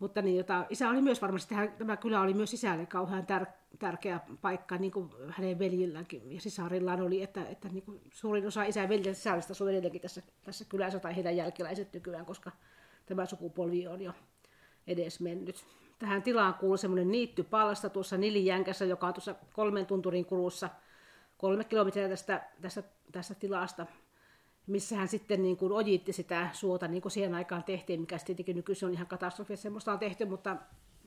Mutta 0.00 0.22
niin, 0.22 0.36
jota, 0.36 0.66
isä 0.70 0.88
oli 0.88 1.02
myös 1.02 1.22
varmasti, 1.22 1.54
tämä 1.78 1.96
kylä 1.96 2.20
oli 2.20 2.34
myös 2.34 2.54
isälle 2.54 2.86
kauhean 2.86 3.26
tär, 3.26 3.46
tärkeä 3.78 4.20
paikka, 4.40 4.76
niin 4.76 4.92
kuin 4.92 5.10
hänen 5.28 5.58
veljilläänkin 5.58 6.32
ja 6.32 6.40
sisarillaan 6.40 7.00
oli, 7.00 7.22
että, 7.22 7.44
että 7.48 7.68
niin 7.68 7.82
kuin 7.82 8.00
suurin 8.12 8.46
osa 8.46 8.62
isän 8.62 8.88
veljen 8.88 9.14
sisällistä 9.14 9.52
asuu 9.52 9.66
edelleenkin 9.66 10.00
tässä, 10.00 10.22
tässä 10.42 10.64
kylässä 10.64 10.98
tai 10.98 11.16
heidän 11.16 11.36
jälkeläiset 11.36 11.92
nykyään, 11.92 12.26
koska 12.26 12.50
tämä 13.06 13.26
sukupolvi 13.26 13.86
on 13.86 14.00
jo 14.00 14.12
edes 14.86 15.20
mennyt. 15.20 15.64
tähän 15.98 16.22
tilaan 16.22 16.54
kuului 16.54 16.78
semmoinen 16.78 17.10
niittypalsta 17.10 17.88
tuossa 17.88 18.16
Nilijänkässä, 18.18 18.84
joka 18.84 19.06
on 19.06 19.14
tuossa 19.14 19.34
kolmen 19.52 19.86
tunturin 19.86 20.24
kulussa 20.24 20.70
kolme 21.40 21.64
kilometriä 21.64 22.08
tästä, 22.08 22.42
tästä, 22.60 22.82
tästä 23.12 23.34
tilasta, 23.34 23.86
missä 24.70 24.96
hän 24.96 25.08
sitten 25.08 25.42
niin 25.42 25.56
kuin 25.56 25.72
ojitti 25.72 26.12
sitä 26.12 26.48
suota, 26.52 26.88
niin 26.88 27.02
kuin 27.02 27.12
siihen 27.12 27.34
aikaan 27.34 27.64
tehtiin, 27.64 28.00
mikä 28.00 28.18
tietenkin 28.18 28.56
nykyisin 28.56 28.88
on 28.88 28.94
ihan 28.94 29.06
katastrofi, 29.06 29.56
semmoista 29.56 29.92
on 29.92 29.98
tehty, 29.98 30.24
mutta 30.24 30.56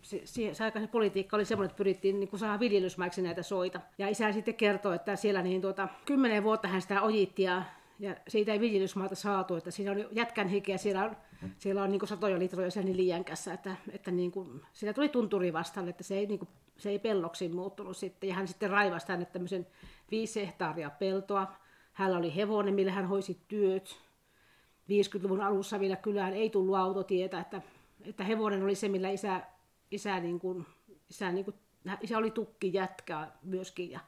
se, 0.02 0.22
se, 0.26 0.54
se 0.54 0.88
politiikka 0.92 1.36
oli 1.36 1.46
semmoinen, 1.46 1.70
että 1.70 1.78
pyrittiin 1.78 2.20
niin 2.20 2.28
kuin 2.28 2.40
saada 2.40 2.60
viljelysmaiksi 2.60 3.22
näitä 3.22 3.44
soita. 3.44 3.82
Ja 3.98 4.10
isä 4.10 4.32
sitten 4.32 4.56
kertoi, 4.56 4.96
että 4.96 5.16
siellä 5.16 5.42
niin 5.42 5.62
tuota, 5.62 5.88
kymmenen 6.06 6.44
vuotta 6.44 6.68
hän 6.68 6.82
sitä 6.82 7.02
ojitti 7.02 7.44
ja, 7.44 7.64
ja 8.00 8.16
siitä 8.28 8.54
ei 8.54 8.60
viljelysmaata 8.60 9.16
saatu, 9.16 9.56
että 9.56 9.72
siinä 9.72 9.92
oli 9.92 10.08
jätkän 10.12 10.48
hikeä, 10.48 10.78
siellä 10.78 11.04
on, 11.04 11.16
siellä 11.58 11.84
on 11.84 11.92
niin 11.92 12.00
kuin 12.00 12.10
satoja 12.10 12.40
litroja 12.40 12.72
siellä 12.72 12.90
nilijänkässä, 12.90 13.54
että, 13.54 13.76
että 13.92 14.12
niin 14.12 14.32
kuin, 14.32 14.62
siellä 14.74 14.94
tuli 14.94 15.10
tunturi 15.10 15.54
vastaan, 15.54 15.90
että 15.90 16.04
se 16.04 16.18
ei, 16.18 16.26
niin 16.26 16.40
kuin, 16.40 16.50
se 16.78 16.90
ei 16.90 17.00
pelloksi 17.00 17.50
muuttunut 17.50 17.98
sitten. 17.98 18.28
Ja 18.28 18.36
hän 18.36 18.48
sitten 18.48 18.70
raivasi 18.70 19.08
tänne 19.08 19.26
tämmöisen 19.26 19.68
viisi 20.12 20.42
hehtaaria 20.42 20.90
peltoa. 20.90 21.63
Hänellä 21.94 22.18
oli 22.18 22.36
hevonen, 22.36 22.74
millä 22.74 22.92
hän 22.92 23.08
hoisi 23.08 23.38
työt. 23.48 23.96
50-luvun 24.90 25.42
alussa 25.42 25.80
vielä 25.80 25.96
kylään 25.96 26.34
ei 26.34 26.50
tullut 26.50 26.76
autotietä, 26.76 27.40
että, 27.40 27.62
että 28.06 28.24
hevonen 28.24 28.64
oli 28.64 28.76
se, 28.76 28.90
millä 28.90 29.10
isä 29.10 29.42
isä, 29.94 30.20
niin 30.20 30.40
kuin, 30.40 30.66
isä, 31.10 31.32
niin 31.32 31.46
kuin, 31.46 31.56
isä 32.02 32.18
oli 32.18 32.32
tukki 32.32 32.74
jätkä 32.74 33.28
myöskin 33.44 33.92
ja, 33.92 34.00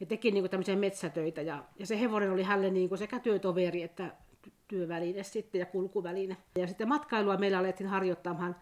ja 0.00 0.06
teki 0.06 0.30
niin 0.30 0.42
kuin 0.42 0.50
tämmöisiä 0.50 0.76
metsätöitä. 0.76 1.42
Ja, 1.42 1.64
ja 1.78 1.86
se 1.86 2.00
hevonen 2.00 2.30
oli 2.30 2.42
hänelle 2.42 2.70
niin 2.70 2.88
kuin 2.88 2.98
sekä 2.98 3.18
työtoveri 3.18 3.82
että 3.82 4.16
työväline 4.68 5.22
sitten 5.22 5.58
ja 5.58 5.66
kulkuväline. 5.66 6.36
Ja 6.58 6.66
sitten 6.66 6.88
matkailua 6.88 7.36
meillä 7.36 7.58
alettiin 7.58 7.90
harjoittamaan 7.90 8.56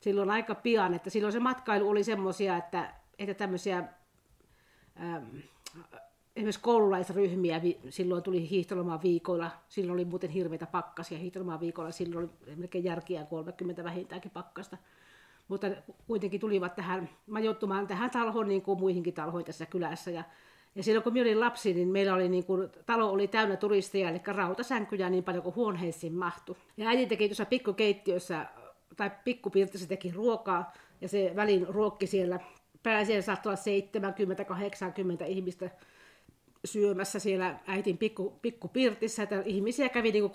silloin 0.00 0.30
aika 0.30 0.54
pian, 0.54 0.94
että 0.94 1.10
silloin 1.10 1.32
se 1.32 1.40
matkailu 1.40 1.88
oli 1.88 2.04
semmoisia, 2.04 2.56
että, 2.56 2.94
että 3.18 3.34
tämmöisiä 3.34 3.84
ähm, 5.00 5.36
esimerkiksi 6.36 6.60
koululaisryhmiä 6.60 7.60
silloin 7.88 8.22
tuli 8.22 8.50
hiihtolomaan 8.50 9.02
viikoilla. 9.02 9.50
Silloin 9.68 9.94
oli 9.94 10.04
muuten 10.04 10.30
hirveitä 10.30 10.66
pakkasia 10.66 11.18
hiihtolomaan 11.18 11.60
viikolla. 11.60 11.90
Silloin 11.90 12.30
oli 12.46 12.56
melkein 12.56 12.84
järkiä 12.84 13.24
30 13.24 13.84
vähintäänkin 13.84 14.30
pakkasta 14.30 14.76
mutta 15.48 15.66
kuitenkin 16.06 16.40
tulivat 16.40 16.74
tähän 16.74 17.08
majoittumaan 17.26 17.86
tähän 17.86 18.10
talhoon 18.10 18.48
niin 18.48 18.62
kuin 18.62 18.80
muihinkin 18.80 19.14
talhoihin 19.14 19.46
tässä 19.46 19.66
kylässä. 19.66 20.10
Ja, 20.10 20.24
ja 20.74 20.82
silloin 20.82 21.02
kun 21.02 21.12
minä 21.12 21.22
olin 21.22 21.40
lapsi, 21.40 21.74
niin 21.74 21.88
meillä 21.88 22.14
oli 22.14 22.28
niin 22.28 22.44
kuin, 22.44 22.70
talo 22.86 23.10
oli 23.10 23.28
täynnä 23.28 23.56
turisteja, 23.56 24.08
eli 24.10 24.20
rautasänkyjä 24.26 25.10
niin 25.10 25.24
paljon 25.24 25.42
kuin 25.42 25.54
huoneisiin 25.56 26.14
mahtui. 26.14 26.56
Ja 26.76 26.88
äiti 26.88 27.06
teki 27.06 27.28
tuossa 27.28 27.44
pikkukeittiössä, 27.44 28.46
tai 28.96 29.10
pikkupirtissä 29.24 29.88
teki 29.88 30.10
ruokaa, 30.10 30.72
ja 31.00 31.08
se 31.08 31.32
välin 31.36 31.66
ruokki 31.68 32.06
siellä. 32.06 32.40
Pääsiäinen 32.82 33.22
saattoi 33.22 33.50
olla 33.50 35.22
70-80 35.24 35.26
ihmistä 35.26 35.70
syömässä 36.64 37.18
siellä 37.18 37.58
äitin 37.66 37.98
pikku, 37.98 38.40
että 39.22 39.42
ihmisiä 39.44 39.88
kävi 39.88 40.12
niin 40.12 40.24
300-400 40.24 40.28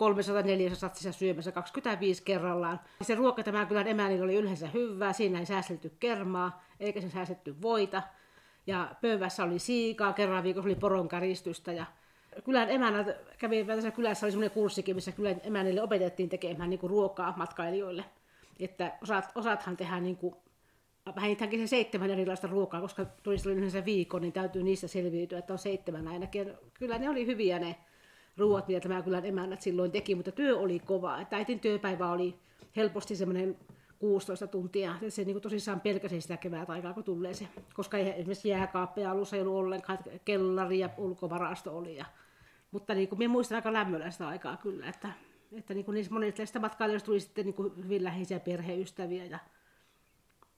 siellä 0.93 1.11
syömässä 1.11 1.51
25 1.51 2.23
kerrallaan. 2.23 2.79
Se 3.01 3.15
ruoka 3.15 3.43
tämä 3.43 3.65
kylän 3.65 3.87
emännillä 3.87 4.23
oli 4.23 4.35
yleensä 4.35 4.67
hyvää, 4.67 5.13
siinä 5.13 5.39
ei 5.39 5.45
säästelty 5.45 5.91
kermaa, 5.99 6.63
eikä 6.79 7.01
se 7.01 7.09
säästetty 7.09 7.55
voita. 7.61 8.03
Ja 8.67 8.95
pöydässä 9.01 9.43
oli 9.43 9.59
siikaa, 9.59 10.13
kerran 10.13 10.43
viikossa 10.43 10.67
oli 10.67 10.75
poronkäristystä 10.75 11.71
ja 11.71 11.85
kylän 12.45 12.69
emännät 12.69 13.07
kävi 13.37 13.65
tässä 13.65 13.91
kylässä 13.91 14.25
oli 14.25 14.31
semmoinen 14.31 14.53
kurssikin, 14.53 14.95
missä 14.95 15.11
kylän 15.11 15.41
emännille 15.43 15.81
opetettiin 15.81 16.29
tekemään 16.29 16.69
niin 16.69 16.79
kuin 16.79 16.89
ruokaa 16.89 17.33
matkailijoille. 17.37 18.05
Että 18.59 18.91
osat, 19.01 19.31
osathan 19.35 19.77
tehdään 19.77 20.03
niin 20.03 20.17
kuin 20.17 20.35
vähintäänkin 21.15 21.59
se 21.59 21.67
seitsemän 21.67 22.09
erilaista 22.09 22.47
ruokaa, 22.47 22.81
koska 22.81 23.05
tulisi 23.23 23.49
yleensä 23.49 23.85
viikon, 23.85 24.21
niin 24.21 24.33
täytyy 24.33 24.63
niistä 24.63 24.87
selviytyä, 24.87 25.39
että 25.39 25.53
on 25.53 25.59
seitsemän 25.59 26.07
ainakin. 26.07 26.53
Kyllä 26.73 26.97
ne 26.97 27.09
oli 27.09 27.25
hyviä 27.25 27.59
ne 27.59 27.75
ruoat, 28.37 28.67
mitä 28.67 28.79
tämä 28.79 29.01
kyllä 29.01 29.19
emännät 29.19 29.61
silloin 29.61 29.91
teki, 29.91 30.15
mutta 30.15 30.31
työ 30.31 30.57
oli 30.57 30.79
kova. 30.79 31.21
Että 31.21 31.35
äitin 31.35 31.59
työpäivä 31.59 32.11
oli 32.11 32.35
helposti 32.75 33.15
semmoinen 33.15 33.57
16 33.99 34.47
tuntia. 34.47 34.95
Se 35.09 35.23
niin 35.23 35.41
tosissaan 35.41 35.81
pelkäsi 35.81 36.21
sitä 36.21 36.37
kevät 36.37 36.69
aikaa, 36.69 36.93
kun 36.93 37.03
tulee 37.03 37.33
se. 37.33 37.47
Koska 37.73 37.97
ei 37.97 38.09
esimerkiksi 38.09 38.49
jääkaappeja 38.49 39.11
alussa 39.11 39.35
ei 39.35 39.41
ollut 39.41 39.55
ollenkaan, 39.55 39.99
kellari 40.25 40.79
ja 40.79 40.89
ulkovarasto 40.97 41.77
oli. 41.77 41.95
Ja, 41.95 42.05
mutta 42.71 42.93
niin 42.93 43.07
kuin, 43.09 43.19
minä 43.19 43.31
muistan 43.31 43.55
aika 43.55 43.73
lämmöllä 43.73 44.11
sitä 44.11 44.27
aikaa 44.27 44.57
kyllä, 44.57 44.89
että, 44.89 45.11
että 45.51 45.73
niin 45.73 45.85
kuin 45.85 45.95
niistä 45.95 46.13
monista 46.13 46.59
matkailijoista 46.59 47.05
tuli 47.05 47.19
sitten 47.19 47.45
niin 47.45 47.53
kuin 47.53 47.73
hyvin 47.83 48.03
läheisiä 48.03 48.39
perheystäviä 48.39 49.25
ja 49.25 49.39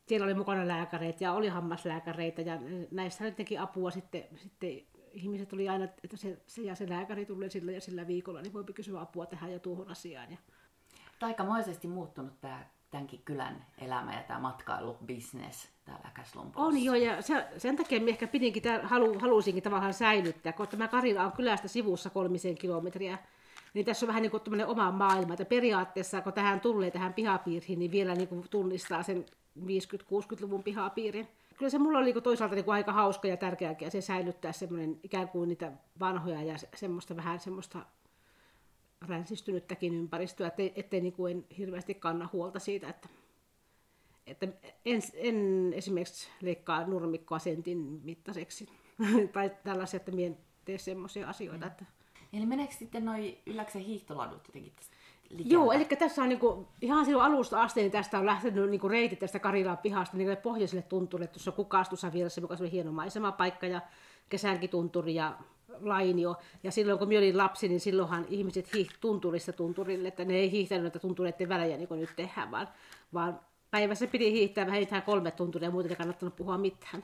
siellä 0.07 0.25
oli 0.25 0.33
mukana 0.33 0.67
lääkäreitä 0.67 1.23
ja 1.23 1.33
oli 1.33 1.47
hammaslääkäreitä 1.47 2.41
ja 2.41 2.59
näissä 2.91 3.31
teki 3.31 3.57
apua 3.57 3.91
sitten, 3.91 4.23
sitten 4.35 4.81
ihmiset 5.11 5.53
oli 5.53 5.69
aina, 5.69 5.85
että 5.85 6.17
se, 6.17 6.41
se 6.47 6.61
ja 6.61 6.75
se 6.75 6.89
lääkäri 6.89 7.25
tulee 7.25 7.49
sillä 7.49 7.71
ja 7.71 7.81
sillä 7.81 8.07
viikolla, 8.07 8.41
niin 8.41 8.53
voi 8.53 8.63
kysyä 8.63 9.01
apua 9.01 9.25
tähän 9.25 9.51
ja 9.51 9.59
tuohon 9.59 9.89
asiaan. 9.89 10.31
Ja... 10.31 10.37
Aikamoisesti 11.21 11.87
muuttunut 11.87 12.41
tämä 12.41 12.65
tämänkin 12.91 13.21
kylän 13.25 13.65
elämä 13.77 14.13
ja 14.13 14.23
tämä 14.23 14.39
matkailubisnes 14.39 15.69
täällä 15.85 16.11
On 16.55 16.83
joo, 16.83 16.95
ja 16.95 17.21
se, 17.21 17.47
sen 17.57 17.75
takia 17.75 17.99
minä 17.99 18.09
ehkä 18.09 18.27
pidinkin, 18.27 18.63
halu, 18.83 19.19
halusinkin 19.19 19.63
tavallaan 19.63 19.93
säilyttää, 19.93 20.53
kun 20.53 20.67
tämä 20.67 20.87
Karila 20.87 21.25
on 21.25 21.31
kylästä 21.31 21.67
sivussa 21.67 22.09
kolmisen 22.09 22.55
kilometriä, 22.55 23.17
niin 23.73 23.85
tässä 23.85 24.05
on 24.05 24.07
vähän 24.07 24.21
niin 24.21 24.31
kuin 24.31 24.65
oma 24.65 24.91
maailma, 24.91 25.33
että 25.33 25.45
periaatteessa 25.45 26.21
kun 26.21 26.33
tähän 26.33 26.59
tulee 26.59 26.91
tähän 26.91 27.13
pihapiiriin, 27.13 27.79
niin 27.79 27.91
vielä 27.91 28.15
niin 28.15 28.27
kuin 28.27 28.45
tunnistaa 28.49 29.03
sen 29.03 29.25
50-60-luvun 29.59 30.63
pihapiirin. 30.63 31.27
Kyllä 31.57 31.69
se 31.69 31.79
mulla 31.79 31.97
oli 31.97 32.05
niinku 32.05 32.21
toisaalta 32.21 32.55
niin 32.55 32.65
kuin 32.65 32.75
aika 32.75 32.93
hauska 32.93 33.27
ja 33.27 33.37
tärkeäkin, 33.37 33.85
ja 33.85 33.91
se 33.91 34.01
säilyttää 34.01 34.51
semmoinen 34.51 34.99
ikään 35.03 35.29
kuin 35.29 35.49
niitä 35.49 35.71
vanhoja 35.99 36.43
ja 36.43 36.55
semmoista 36.75 37.15
vähän 37.15 37.39
semmoista 37.39 37.85
ränsistynyttäkin 39.07 39.93
ympäristöä, 39.93 40.47
ettei, 40.47 40.73
ettei 40.75 41.01
niin 41.01 41.13
kuin 41.13 41.37
en 41.37 41.45
hirveästi 41.57 41.93
kanna 41.93 42.29
huolta 42.33 42.59
siitä, 42.59 42.89
että, 42.89 43.09
että 44.27 44.47
en, 44.85 45.01
en 45.13 45.73
esimerkiksi 45.73 46.29
leikkaa 46.41 46.87
nurmikkoa 46.87 47.39
sentin 47.39 47.77
mittaiseksi 48.03 48.69
tai 49.33 49.51
tällaisia, 49.63 49.97
että 49.97 50.11
mien 50.11 50.37
tee 50.65 50.77
semmoisia 50.77 51.29
asioita. 51.29 51.65
Että... 51.65 51.85
Eli 52.33 52.45
meneekö 52.45 52.73
sitten 52.73 53.05
noin 53.05 53.37
ylläksen 53.45 53.81
hiihtoladut 53.81 54.47
jotenkin 54.47 54.73
tästä 54.75 54.92
likeltä. 55.37 55.53
Joo, 55.53 55.71
eli 55.71 55.85
tässä 55.85 56.21
on 56.21 56.29
niinku, 56.29 56.67
ihan 56.81 57.05
silloin 57.05 57.31
alusta 57.31 57.61
asti, 57.61 57.81
niin 57.81 57.91
tästä 57.91 58.19
on 58.19 58.25
lähtenyt 58.25 58.69
niinku 58.69 58.89
reitit 58.89 59.19
tästä 59.19 59.39
Karilaan 59.39 59.77
pihasta 59.77 60.17
niin 60.17 60.37
pohjoiselle 60.37 60.81
tunturille, 60.81 61.27
tuossa 61.27 61.51
Kukastussa 61.51 62.13
vieressä, 62.13 62.41
joka 62.41 62.55
on 62.59 62.65
hieno 62.65 62.91
maisemapaikka 62.91 63.67
ja 63.67 63.81
tunturi 64.71 65.15
ja 65.15 65.37
Lainio. 65.81 66.35
Ja 66.63 66.71
silloin 66.71 66.99
kun 66.99 67.07
minä 67.07 67.19
olin 67.19 67.37
lapsi, 67.37 67.67
niin 67.67 67.79
silloinhan 67.79 68.25
ihmiset 68.29 68.73
hiihti 68.73 68.95
tunturista 68.99 69.53
tunturille, 69.53 70.07
että 70.07 70.25
ne 70.25 70.33
ei 70.33 70.51
hiihtänyt 70.51 70.83
näitä 70.83 70.99
tuntureiden 70.99 71.49
välejä 71.49 71.77
niin 71.77 71.87
kuin 71.87 71.99
nyt 71.99 72.09
tehdään, 72.15 72.51
vaan, 72.51 72.67
vaan 73.13 73.39
päivässä 73.71 74.07
piti 74.07 74.31
hiihtää 74.31 74.67
vähintään 74.67 75.03
kolme 75.03 75.31
tunturia, 75.31 75.71
muuten 75.71 75.91
ei 75.91 75.95
kannattanut 75.95 76.35
puhua 76.35 76.57
mitään. 76.57 77.03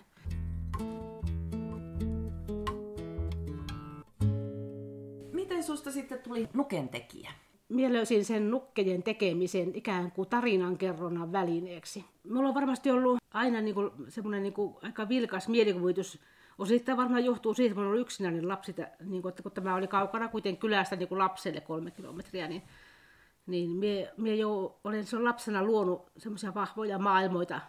Miten 5.31 5.63
susta 5.63 5.91
sitten 5.91 6.19
tuli 6.19 6.49
nukentekijä? 6.53 7.31
Minä 7.69 7.93
löysin 7.93 8.25
sen 8.25 8.51
nukkejen 8.51 9.03
tekemisen 9.03 9.75
ikään 9.75 10.11
kuin 10.11 10.29
tarinankerronnan 10.29 11.31
välineeksi. 11.31 12.05
Mulla 12.29 12.49
on 12.49 12.55
varmasti 12.55 12.91
ollut 12.91 13.17
aina 13.33 13.61
niin 13.61 13.75
kuin, 13.75 13.91
semmoinen 14.07 14.43
niin 14.43 14.53
kuin, 14.53 14.75
aika 14.81 15.09
vilkas 15.09 15.47
mielikuvitus. 15.47 16.19
Osittain 16.57 16.97
varmaan 16.97 17.25
johtuu 17.25 17.53
siitä, 17.53 17.71
että 17.71 17.81
olen 17.81 17.99
yksinäinen 17.99 18.47
lapsi, 18.47 18.75
niin 18.99 19.21
kuin, 19.21 19.29
että 19.29 19.43
kun 19.43 19.51
tämä 19.51 19.75
oli 19.75 19.87
kaukana 19.87 20.27
kuitenkin 20.27 20.59
kylästä 20.59 20.95
niin 20.95 21.09
kuin 21.09 21.19
lapselle 21.19 21.61
kolme 21.61 21.91
kilometriä, 21.91 22.47
niin, 22.47 22.63
niin 23.47 23.69
mie, 23.69 24.13
mie 24.17 24.35
jo 24.35 24.79
olen 24.83 25.05
sen 25.05 25.23
lapsena 25.23 25.63
luonut 25.63 26.11
semmoisia 26.17 26.53
vahvoja 26.53 26.99
maailmoita, 26.99 27.61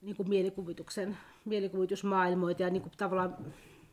niin 0.00 0.16
kuin 0.16 0.28
mielikuvituksen, 0.28 1.18
mielikuvitusmaailmoita 1.44 2.62
ja 2.62 2.70
niin 2.70 2.82
kuin 2.82 2.92
tavallaan 2.96 3.36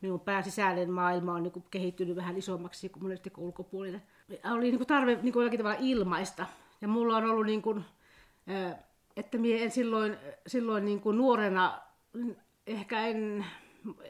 minun 0.04 0.20
pääsisäinen 0.20 0.92
maailma 0.92 1.34
on 1.34 1.44
niin 1.44 1.52
kuin 1.52 1.66
kehittynyt 1.72 2.16
vähän 2.16 2.38
isommaksi 2.38 2.90
kuin 2.90 3.04
monesti 3.04 3.32
ulkopuolelle. 3.38 4.02
Oli 4.52 4.62
niin 4.62 4.78
kuin 4.78 4.88
tarve 4.88 5.20
niin 5.22 5.34
kuin 5.34 5.42
jollakin 5.42 5.60
tavalla 5.60 5.80
ilmaista. 5.82 6.46
Ja 6.82 6.88
mulla 6.88 7.18
on 7.18 7.30
ollut, 7.30 7.46
niin 7.46 7.62
kuin, 7.62 7.86
että 9.18 9.38
minä 9.38 9.64
en 9.64 9.72
silloin, 9.72 10.18
silloin 10.48 10.86
niin 10.86 11.00
kuin 11.00 11.18
nuorena 11.18 11.82
ehkä 12.68 13.08
en, 13.08 13.46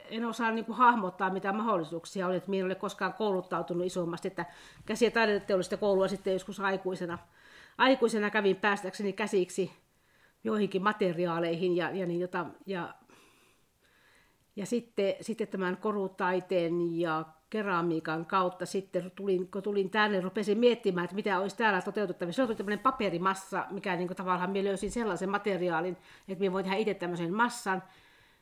en 0.09 0.25
osaa 0.25 0.51
niin 0.51 0.65
kuin 0.65 0.75
hahmottaa 0.75 1.29
mitä 1.29 1.53
mahdollisuuksia 1.53 2.27
oli, 2.27 2.35
että 2.35 2.49
minä 2.49 2.59
en 2.59 2.65
ole 2.65 2.75
koskaan 2.75 3.13
kouluttautunut 3.13 3.85
isommasti, 3.85 4.27
että 4.27 4.45
käsi- 4.85 5.05
ja 5.05 5.11
taideteollista 5.11 5.77
koulua 5.77 6.07
sitten 6.07 6.33
joskus 6.33 6.59
aikuisena. 6.59 7.17
Aikuisena 7.77 8.29
kävin 8.29 8.55
päästäkseni 8.55 9.13
käsiksi 9.13 9.71
joihinkin 10.43 10.83
materiaaleihin 10.83 11.75
ja, 11.75 11.91
ja, 11.91 12.05
niin, 12.05 12.19
jota, 12.19 12.45
ja 12.65 12.93
ja 14.55 14.65
sitten, 14.65 15.15
sitten 15.21 15.47
tämän 15.47 15.77
korutaiteen 15.77 16.99
ja 16.99 17.25
keramiikan 17.49 18.25
kautta 18.25 18.65
sitten, 18.65 19.11
tulin, 19.15 19.51
kun 19.51 19.63
tulin 19.63 19.89
tänne, 19.89 20.21
rupesin 20.21 20.57
miettimään, 20.57 21.05
että 21.05 21.15
mitä 21.15 21.39
olisi 21.39 21.57
täällä 21.57 21.81
toteutettavissa. 21.81 22.43
Se 22.43 22.47
oli 22.47 22.55
tämmöinen 22.55 22.79
paperimassa, 22.79 23.65
mikä 23.71 23.95
niin 23.95 24.07
kuin, 24.07 24.17
tavallaan 24.17 24.49
minä 24.49 24.69
löysin 24.69 24.91
sellaisen 24.91 25.29
materiaalin, 25.29 25.97
että 26.27 26.39
minä 26.39 26.53
voin 26.53 26.65
tehdä 26.65 26.77
itse 26.77 26.93
tämmöisen 26.93 27.33
massan, 27.33 27.83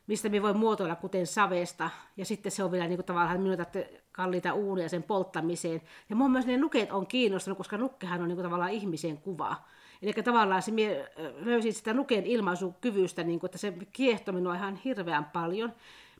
mistä 0.06 0.28
minä 0.28 0.42
voin 0.42 0.56
muotoilla 0.56 0.96
kuten 0.96 1.26
savesta. 1.26 1.90
Ja 2.16 2.24
sitten 2.24 2.52
se 2.52 2.64
on 2.64 2.70
vielä 2.72 2.88
niin 2.88 2.96
kuin, 2.96 3.06
tavallaan 3.06 3.40
minun 3.40 3.66
kalliita 4.12 4.52
uunia 4.52 4.88
sen 4.88 5.02
polttamiseen. 5.02 5.82
Ja 6.10 6.16
minun 6.16 6.30
myös 6.30 6.46
ne 6.46 6.56
nuket 6.56 6.92
on 6.92 7.06
kiinnostanut, 7.06 7.58
koska 7.58 7.78
nukkehan 7.78 8.22
on 8.22 8.28
niin 8.28 8.36
kuin, 8.36 8.44
tavallaan 8.44 8.70
ihmisen 8.70 9.18
kuva. 9.18 9.56
Eli 10.02 10.12
tavallaan 10.12 10.62
se, 10.62 10.70
mie 10.70 11.10
löysin 11.36 11.74
sitä 11.74 11.94
nuken 11.94 12.26
ilmaisukyvystä, 12.26 13.24
niin 13.24 13.40
kuin, 13.40 13.48
että 13.48 13.58
se 13.58 13.72
kiehtoi 13.92 14.34
minua 14.34 14.54
ihan 14.54 14.76
hirveän 14.76 15.24
paljon. 15.24 15.72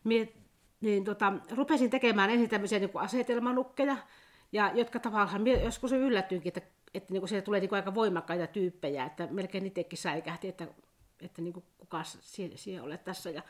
Mie 0.05 0.33
niin 0.81 1.05
tota, 1.05 1.33
rupesin 1.51 1.91
tekemään 1.91 2.31
ensin 2.31 2.49
tämmöisiä 2.49 2.79
niin 2.79 2.91
asetelmanukkeja, 2.95 3.97
ja 4.53 4.71
jotka 4.75 4.99
tavallaan, 4.99 5.47
joskus 5.47 5.93
yllättyinkin, 5.93 6.53
että, 6.57 6.71
että 6.95 7.13
niin 7.13 7.21
kuin 7.21 7.29
siellä 7.29 7.45
tulee 7.45 7.61
niin 7.61 7.75
aika 7.75 7.95
voimakkaita 7.95 8.47
tyyppejä, 8.47 9.05
että 9.05 9.29
melkein 9.31 9.67
itsekin 9.67 9.99
säikähti, 9.99 10.49
että, 10.49 10.67
että 11.21 11.43
niin 11.43 11.53
kuin 11.53 11.65
kuka 11.79 12.03
siellä, 12.05 12.57
siellä 12.57 12.87
olet 12.87 13.05
tässä. 13.05 13.31
Ja, 13.31 13.43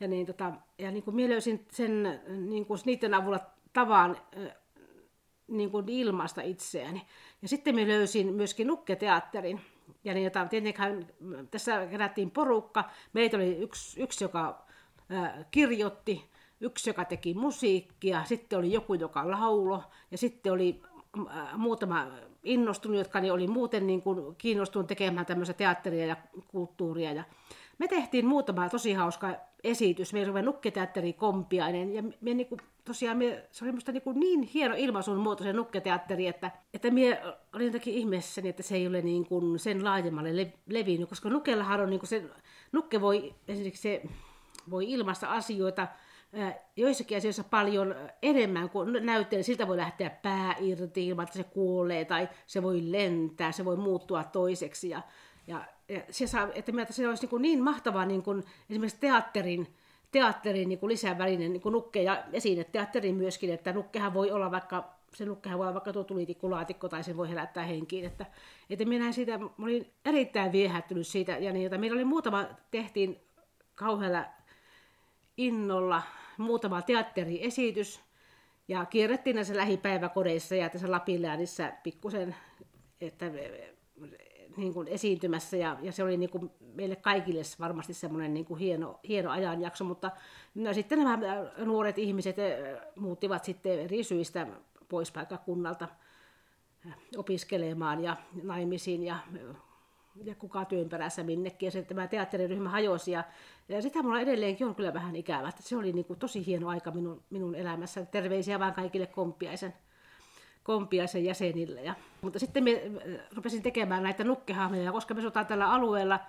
ja, 0.00 0.08
niin, 0.08 0.26
tota, 0.26 0.52
ja 0.78 0.90
niin 0.90 1.02
kuin 1.02 1.28
löysin 1.28 1.66
sen, 1.70 2.20
niin 2.48 2.66
kuin 2.66 2.80
niiden 2.84 3.14
avulla 3.14 3.40
tavan 3.72 4.16
niin 5.48 5.70
kuin 5.70 5.88
ilmaista 5.88 6.42
itseäni. 6.42 7.06
Ja 7.42 7.48
sitten 7.48 7.74
minä 7.74 7.88
löysin 7.88 8.34
myöskin 8.34 8.66
nukketeatterin, 8.66 9.60
ja 10.04 10.14
niin, 10.14 10.24
jota 10.24 10.46
tietenkin 10.46 11.06
tässä 11.50 11.86
kerättiin 11.86 12.30
porukka. 12.30 12.84
Meitä 13.12 13.36
oli 13.36 13.56
yksi, 13.56 14.02
yksi 14.02 14.24
joka 14.24 14.69
kirjoitti, 15.50 16.30
yksi, 16.60 16.90
joka 16.90 17.04
teki 17.04 17.34
musiikkia, 17.34 18.24
sitten 18.24 18.58
oli 18.58 18.72
joku, 18.72 18.94
joka 18.94 19.30
laulo, 19.30 19.82
ja 20.10 20.18
sitten 20.18 20.52
oli 20.52 20.82
äh, 21.30 21.58
muutama 21.58 22.06
innostunut, 22.44 22.98
jotka 22.98 23.20
niin 23.20 23.32
oli 23.32 23.46
muuten 23.46 23.86
niin 23.86 24.02
kuin 24.02 24.36
kiinnostunut 24.36 24.86
tekemään 24.86 25.26
tämmöistä 25.26 25.54
teatteria 25.54 26.06
ja 26.06 26.16
kulttuuria. 26.48 27.12
Ja 27.12 27.24
me 27.78 27.88
tehtiin 27.88 28.26
muutama 28.26 28.68
tosi 28.68 28.92
hauska 28.92 29.34
esitys. 29.64 30.12
Meillä 30.12 30.32
oli 30.32 30.42
nukketeatteri 30.42 31.12
Kompiainen, 31.12 31.94
ja 31.94 32.02
me 32.20 32.34
niin 32.34 32.46
kuin, 32.46 32.60
tosiaan 32.84 33.16
me, 33.16 33.44
se 33.50 33.64
oli 33.64 33.72
minusta 33.72 33.92
niin, 33.92 34.02
kuin 34.02 34.20
niin 34.20 34.42
hieno 34.42 34.74
ilmaisun 34.78 35.18
muoto 35.18 35.44
se 35.44 35.52
nukketeatteri, 35.52 36.26
että, 36.26 36.50
että 36.74 36.90
me 36.90 37.22
olin 37.54 37.66
jotenkin 37.66 37.94
ihmeessäni, 37.94 38.48
että 38.48 38.62
se 38.62 38.76
ei 38.76 38.86
ole 38.86 39.02
niin 39.02 39.26
kuin 39.26 39.58
sen 39.58 39.84
laajemmalle 39.84 40.36
le, 40.36 40.52
levinnyt, 40.66 41.08
koska 41.08 41.30
nukellahan 41.30 41.80
on 41.80 41.90
niin 41.90 42.00
kuin 42.00 42.08
se, 42.08 42.24
nukke 42.72 43.00
voi 43.00 43.34
esimerkiksi 43.48 43.82
se 43.82 44.02
voi 44.70 44.92
ilmaista 44.92 45.26
asioita, 45.26 45.88
joissakin 46.76 47.18
asioissa 47.18 47.44
paljon 47.44 47.94
enemmän 48.22 48.70
kuin 48.70 49.06
näyttelijä. 49.06 49.42
Siltä 49.42 49.68
voi 49.68 49.76
lähteä 49.76 50.10
pää 50.10 50.54
irti 50.60 51.06
ilman, 51.06 51.22
että 51.22 51.36
se 51.36 51.44
kuolee 51.44 52.04
tai 52.04 52.28
se 52.46 52.62
voi 52.62 52.92
lentää, 52.92 53.52
se 53.52 53.64
voi 53.64 53.76
muuttua 53.76 54.24
toiseksi. 54.24 54.88
Ja, 54.88 55.02
ja, 55.46 55.64
ja 55.88 56.00
se 56.10 56.26
saa, 56.26 56.48
että 56.54 56.72
se 56.90 57.08
olisi 57.08 57.22
niin, 57.22 57.30
kuin 57.30 57.42
niin 57.42 57.62
mahtavaa 57.62 58.06
niin 58.06 58.22
kuin 58.22 58.42
esimerkiksi 58.70 59.00
teatterin, 59.00 59.66
teatterin 60.12 60.68
niin 60.68 60.78
kuin 60.78 60.90
lisävälinen 60.90 61.52
niin 61.52 61.62
kuin 61.62 61.72
nukke 61.72 62.02
ja 62.02 62.24
teatterin 62.72 63.14
myöskin, 63.14 63.52
että 63.52 63.72
nukkehan 63.72 64.14
voi 64.14 64.30
olla 64.30 64.50
vaikka 64.50 65.00
se 65.14 65.24
nukkehan 65.24 65.58
voi 65.58 65.66
olla 65.66 65.74
vaikka 65.74 65.92
tuo 65.92 66.04
tulitikkulaatikko 66.04 66.88
tai 66.88 67.04
se 67.04 67.16
voi 67.16 67.28
herättää 67.28 67.64
henkiin. 67.64 68.04
Että, 68.04 68.26
että 68.70 68.84
minä 68.84 69.12
siitä, 69.12 69.40
olin 69.62 69.92
erittäin 70.04 70.52
viehättynyt 70.52 71.06
siitä. 71.06 71.32
Ja 71.32 71.52
niin, 71.52 71.66
että 71.66 71.78
meillä 71.78 71.94
oli 71.94 72.04
muutama, 72.04 72.44
tehtiin 72.70 73.20
kauhealla 73.74 74.24
innolla 75.36 76.02
muutama 76.38 76.82
teatteriesitys. 76.82 78.00
Ja 78.68 78.84
kierrettiin 78.84 79.36
näissä 79.36 79.56
lähipäiväkodeissa 79.56 80.54
ja 80.54 80.68
tässä 80.68 80.90
Lapinläänissä 80.90 81.72
pikkusen 81.82 82.36
että, 83.00 83.26
niin 84.56 84.74
kuin 84.74 84.88
esiintymässä. 84.88 85.56
Ja, 85.56 85.76
ja 85.82 85.92
se 85.92 86.02
oli 86.02 86.16
niin 86.16 86.30
kuin 86.30 86.50
meille 86.74 86.96
kaikille 86.96 87.42
varmasti 87.60 87.94
semmoinen 87.94 88.34
niin 88.34 88.46
kuin 88.46 88.60
hieno, 88.60 89.00
hieno 89.08 89.30
ajanjakso, 89.30 89.84
mutta 89.84 90.10
no, 90.54 90.72
sitten 90.72 90.98
nämä 90.98 91.18
nuoret 91.64 91.98
ihmiset 91.98 92.38
eh, 92.38 92.58
muuttivat 92.96 93.44
sitten 93.44 93.80
eri 93.80 94.04
syistä 94.04 94.46
pois 94.88 95.12
paikkakunnalta 95.12 95.88
eh, 96.86 96.94
opiskelemaan 97.16 98.04
ja 98.04 98.16
naimisiin 98.42 99.02
ja 99.02 99.18
ja 100.24 100.34
kuka 100.34 100.64
työn 100.64 100.88
perässä 100.88 101.22
minnekin. 101.22 101.66
Ja 101.66 101.70
se, 101.70 101.82
tämä 101.82 102.06
teatteriryhmä 102.06 102.68
hajosi. 102.68 103.12
Ja, 103.12 103.24
ja 103.68 103.82
sitä 103.82 104.02
mulla 104.02 104.20
edelleenkin 104.20 104.66
on 104.66 104.74
kyllä 104.74 104.94
vähän 104.94 105.16
ikävä. 105.16 105.48
Että 105.48 105.62
se 105.62 105.76
oli 105.76 105.92
niin 105.92 106.04
kuin 106.04 106.18
tosi 106.18 106.46
hieno 106.46 106.68
aika 106.68 106.90
minun, 106.90 107.22
minun 107.30 107.54
elämässä. 107.54 108.04
Terveisiä 108.04 108.58
vaan 108.58 108.74
kaikille 108.74 109.06
komppiaisen, 109.06 109.74
komppiaisen 110.62 111.24
jäsenille. 111.24 111.82
Ja, 111.82 111.94
mutta 112.22 112.38
sitten 112.38 112.64
me 112.64 112.82
rupesin 113.34 113.62
tekemään 113.62 114.02
näitä 114.02 114.24
nukkehahmoja, 114.24 114.92
koska 114.92 115.14
me 115.14 115.22
sotaan 115.22 115.46
tällä 115.46 115.72
alueella, 115.72 116.20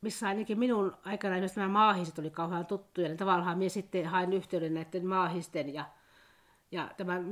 missä 0.00 0.28
ainakin 0.28 0.58
minun 0.58 0.96
aikana 1.04 1.38
myös 1.38 1.56
nämä 1.56 1.68
maahiset 1.68 2.18
oli 2.18 2.30
kauhean 2.30 2.66
tuttuja, 2.66 3.08
niin 3.08 3.18
tavallaan 3.18 3.58
minä 3.58 3.68
sitten 3.68 4.06
hain 4.06 4.32
yhteyden 4.32 4.74
näiden 4.74 5.06
maahisten 5.06 5.74
ja, 5.74 5.84
ja, 6.70 6.90
tämän, 6.96 7.26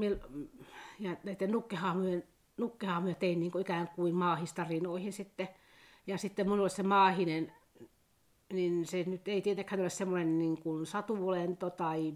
ja 0.99 1.17
näiden 1.25 1.53
nukkehahmojen 1.53 2.25
nukkehahmoja 2.61 3.15
tein 3.15 3.41
niin 3.41 3.53
kuin 3.53 3.63
ikään 3.63 3.89
kuin 3.89 4.15
maahistarinoihin 4.15 5.13
sitten. 5.13 5.49
Ja 6.11 6.19
sitten 6.19 6.51
minulla 6.51 6.69
se 6.69 6.83
maahinen, 6.83 7.53
niin 8.53 8.87
se 8.87 9.05
nyt 9.07 9.29
ei 9.29 9.43
tietenkään 9.43 9.81
ole 9.81 9.91
semmoinen 9.91 10.39
niin 10.39 10.63
kuin 10.63 10.87
satulento 10.87 11.71
tai 11.71 12.15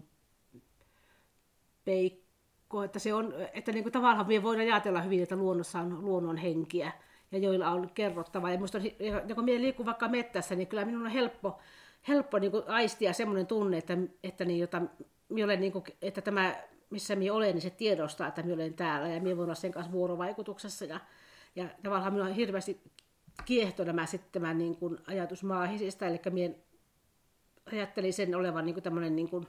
peikko, 1.85 2.83
että 2.83 2.99
se 2.99 3.13
on, 3.13 3.33
että 3.53 3.71
niin 3.71 3.83
kuin 3.83 3.93
tavallaan 3.93 4.27
me 4.27 4.43
voidaan 4.43 4.67
ajatella 4.67 5.01
hyvin, 5.01 5.23
että 5.23 5.35
luonnossa 5.35 5.79
on 5.79 6.05
luonnon 6.05 6.37
henkiä 6.37 6.91
ja 7.31 7.39
joilla 7.39 7.69
on 7.69 7.89
kerrottava. 7.93 8.51
Ja, 8.51 8.59
musta, 8.59 8.77
ja 9.27 9.35
kun 9.35 9.45
minä 9.45 9.61
liikun 9.61 9.85
vaikka 9.85 10.07
mettässä, 10.07 10.55
niin 10.55 10.67
kyllä 10.67 10.85
minun 10.85 11.05
on 11.05 11.11
helppo, 11.11 11.59
helppo 12.07 12.39
niin 12.39 12.51
kuin 12.51 12.63
aistia 12.67 13.13
semmoinen 13.13 13.47
tunne, 13.47 13.77
että, 13.77 13.97
että, 14.23 14.45
niin, 14.45 14.59
jota, 14.59 14.81
olen, 15.43 15.59
niin 15.59 15.71
kuin, 15.71 15.83
että 16.01 16.21
tämä 16.21 16.55
missä 16.89 17.15
minä 17.15 17.33
olen, 17.33 17.55
niin 17.55 17.61
se 17.61 17.69
tiedostaa, 17.69 18.27
että 18.27 18.43
minä 18.43 18.55
olen 18.55 18.73
täällä 18.73 19.07
ja 19.07 19.21
minä 19.21 19.37
voin 19.37 19.45
olla 19.45 19.55
sen 19.55 19.71
kanssa 19.71 19.91
vuorovaikutuksessa. 19.91 20.85
Ja, 20.85 20.99
ja 21.55 21.69
tavallaan 21.83 22.13
minua 22.13 22.27
on 22.27 22.35
hirveästi 22.35 22.81
kiehto 23.45 23.83
nämä 23.83 24.05
sitten 24.05 24.31
tämä 24.31 24.53
niin 24.53 24.77
kuin 24.77 24.97
ajatus 25.07 25.43
maahisista, 25.43 26.05
eli 26.05 26.21
minä 26.29 26.53
ajattelin 27.73 28.13
sen 28.13 28.35
olevan 28.35 28.65
niin 28.65 28.73
kuin 28.73 28.83
tämmöinen 28.83 29.15
niin 29.15 29.29
kuin, 29.29 29.47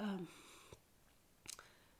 ähm, 0.00 0.22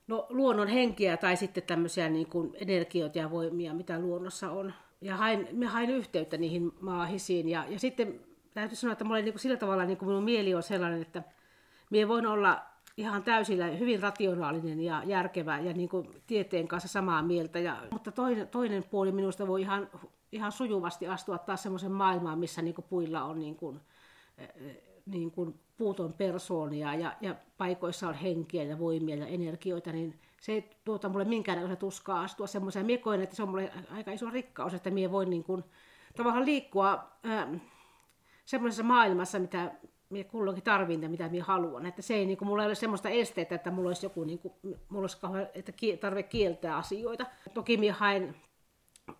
no, 0.07 0.25
luonnon 0.29 0.67
henkiä 0.67 1.17
tai 1.17 1.37
sitten 1.37 1.63
tämmöisiä 1.63 2.09
niin 2.09 2.27
kuin 2.27 2.51
energioita 2.53 3.17
ja 3.17 3.31
voimia, 3.31 3.73
mitä 3.73 3.99
luonnossa 3.99 4.51
on. 4.51 4.73
Ja 5.01 5.17
hain, 5.17 5.47
minä 5.51 5.69
hain 5.69 5.89
yhteyttä 5.89 6.37
niihin 6.37 6.71
maahisiin 6.81 7.49
ja, 7.49 7.65
ja 7.69 7.79
sitten 7.79 8.19
täytyy 8.53 8.75
sanoa, 8.75 8.91
että 8.91 9.03
mulla 9.03 9.19
niin 9.19 9.33
kuin 9.33 9.39
sillä 9.39 9.57
tavalla 9.57 9.85
niin 9.85 9.97
kuin 9.97 10.09
minun 10.09 10.23
mieli 10.23 10.55
on 10.55 10.63
sellainen, 10.63 11.01
että 11.01 11.23
minä 11.89 12.07
voin 12.07 12.25
olla 12.25 12.61
ihan 12.97 13.23
täysillä 13.23 13.67
hyvin 13.67 14.01
rationaalinen 14.01 14.79
ja 14.79 15.03
järkevä 15.05 15.59
ja 15.59 15.73
niin 15.73 15.89
kuin 15.89 16.07
tieteen 16.27 16.67
kanssa 16.67 16.87
samaa 16.87 17.21
mieltä. 17.23 17.59
Ja, 17.59 17.77
mutta 17.91 18.11
toinen, 18.11 18.47
toinen 18.47 18.83
puoli 18.83 19.11
minusta 19.11 19.47
voi 19.47 19.61
ihan, 19.61 19.89
ihan 20.31 20.51
sujuvasti 20.51 21.07
astua 21.07 21.37
taas 21.37 21.63
semmoisen 21.63 21.91
maailmaan, 21.91 22.39
missä 22.39 22.61
niin 22.61 22.75
puilla 22.89 23.23
on 23.23 23.39
niin 23.39 23.55
kuin, 23.55 23.79
eh, 24.37 24.49
niin 25.05 25.31
kuin 25.31 25.59
puuton 25.77 26.13
persoonia 26.13 26.95
ja, 26.95 27.15
ja 27.21 27.35
paikoissa 27.57 28.07
on 28.07 28.13
henkiä 28.13 28.63
ja 28.63 28.79
voimia 28.79 29.15
ja 29.15 29.27
energioita, 29.27 29.91
niin 29.91 30.19
se 30.41 30.51
ei 30.51 30.69
tuota 30.85 31.09
mulle 31.09 31.25
minkäännäköistä 31.25 31.79
tuskaa 31.79 32.21
astua 32.21 32.47
semmoiseen. 32.47 32.85
Mie 32.85 32.97
koen, 32.97 33.21
että 33.21 33.35
se 33.35 33.43
on 33.43 33.49
mulle 33.49 33.71
aika 33.91 34.11
iso 34.11 34.29
rikkaus, 34.29 34.73
että 34.73 34.89
mie 34.89 35.11
voin 35.11 35.29
niin 35.29 35.43
kuin, 35.43 35.63
tavallaan 36.17 36.45
liikkua 36.45 37.11
äh, 37.25 37.61
semmoisessa 38.45 38.83
maailmassa, 38.83 39.39
mitä 39.39 39.71
minä 40.09 40.23
kulloinkin 40.23 40.63
tarvin 40.63 41.11
mitä 41.11 41.29
minä 41.29 41.43
haluan. 41.43 41.85
Että 41.85 42.01
se 42.01 42.13
ei, 42.13 42.25
niin 42.25 42.37
kuin, 42.37 42.47
mulla 42.47 42.63
ei 42.63 42.67
ole 42.67 42.75
semmoista 42.75 43.09
esteitä, 43.09 43.55
että 43.55 43.71
mulla 43.71 43.89
olisi 43.89 44.05
joku, 44.05 44.23
niin 44.23 44.39
kuin, 44.39 44.53
mulla 44.63 45.03
olisi 45.03 45.19
kauhean, 45.19 45.47
että 45.53 45.73
tarve 45.99 46.23
kieltää 46.23 46.77
asioita. 46.77 47.25
Toki 47.53 47.77
minä 47.77 47.93
haen, 47.93 48.35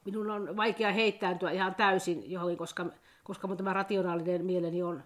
minun 0.06 0.32
on 0.32 0.58
vaikea 0.58 0.92
heittäytyä 0.92 1.52
ihan 1.52 1.76
täysin 1.76 2.32
johonkin, 2.32 2.58
koska, 2.58 2.86
koska 3.24 3.48
mun 3.48 3.58
tämä 3.58 3.74
rationaalinen 3.74 4.46
mieleni 4.46 4.84
on 4.84 5.04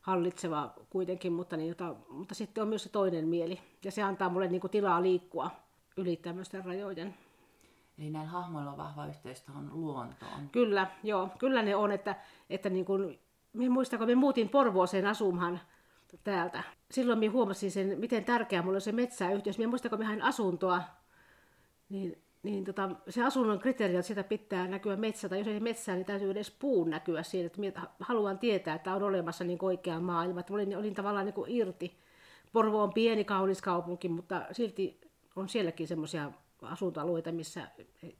hallitseva 0.00 0.74
kuitenkin, 0.90 1.32
mutta, 1.32 1.56
niin, 1.56 1.68
jota, 1.68 1.94
mutta 2.08 2.34
sitten 2.34 2.62
on 2.62 2.68
myös 2.68 2.82
se 2.82 2.88
toinen 2.88 3.28
mieli. 3.28 3.60
Ja 3.84 3.90
se 3.90 4.02
antaa 4.02 4.28
mulle 4.28 4.48
niin 4.48 4.60
kuin, 4.60 4.70
tilaa 4.70 5.02
liikkua 5.02 5.50
yli 5.96 6.16
tämmöisten 6.16 6.64
rajojen. 6.64 7.14
Eli 7.98 8.10
näin 8.10 8.28
hahmoilla 8.28 8.70
on 8.70 8.76
vahva 8.76 9.06
yhteys 9.06 9.42
tuohon 9.42 9.70
luontoon. 9.72 10.48
Kyllä, 10.52 10.86
joo. 11.02 11.28
Kyllä 11.38 11.62
ne 11.62 11.76
on, 11.76 11.92
että, 11.92 12.16
että 12.50 12.70
niin 12.70 12.84
kuin, 12.84 13.18
minä 13.52 13.70
muistan, 13.70 13.98
kun 13.98 14.08
me 14.08 14.14
muutin 14.14 14.48
Porvooseen 14.48 15.06
asumaan 15.06 15.60
täältä. 16.24 16.62
Silloin 16.90 17.18
minä 17.18 17.32
huomasin 17.32 17.70
sen, 17.70 17.98
miten 17.98 18.24
tärkeä 18.24 18.62
mulle 18.62 18.76
on 18.76 18.80
se 18.80 18.92
metsäyhteys. 18.92 19.58
Minä 19.58 19.68
muistan, 19.68 19.90
kun 19.90 19.98
minä 19.98 20.08
hain 20.08 20.22
asuntoa, 20.22 20.82
niin, 21.88 22.22
niin 22.42 22.64
tota, 22.64 22.90
se 23.08 23.24
asunnon 23.24 23.58
kriteeri 23.58 23.94
että 23.94 24.06
sitä 24.06 24.24
pitää 24.24 24.68
näkyä 24.68 24.96
metsä, 24.96 25.28
tai 25.28 25.38
jos 25.38 25.48
ei 25.48 25.60
metsää, 25.60 25.94
niin 25.94 26.06
täytyy 26.06 26.30
edes 26.30 26.50
puun 26.50 26.90
näkyä 26.90 27.22
siinä, 27.22 27.50
että 27.68 27.80
haluan 28.00 28.38
tietää, 28.38 28.74
että 28.74 28.94
on 28.94 29.02
olemassa 29.02 29.44
niin 29.44 29.58
oikea 29.62 30.00
maailma. 30.00 30.40
Että 30.40 30.54
olin, 30.54 30.76
olin 30.76 30.94
tavallaan 30.94 31.26
niin 31.26 31.34
kuin 31.34 31.50
irti 31.50 32.00
Porvo 32.52 32.82
on 32.82 32.92
pieni, 32.92 33.24
kaunis 33.24 33.62
kaupunki, 33.62 34.08
mutta 34.08 34.46
silti 34.52 35.00
on 35.36 35.48
sielläkin 35.48 35.88
semmoisia 35.88 36.32
asuntoalueita, 36.62 37.32
missä 37.32 37.68
ei, 38.02 38.16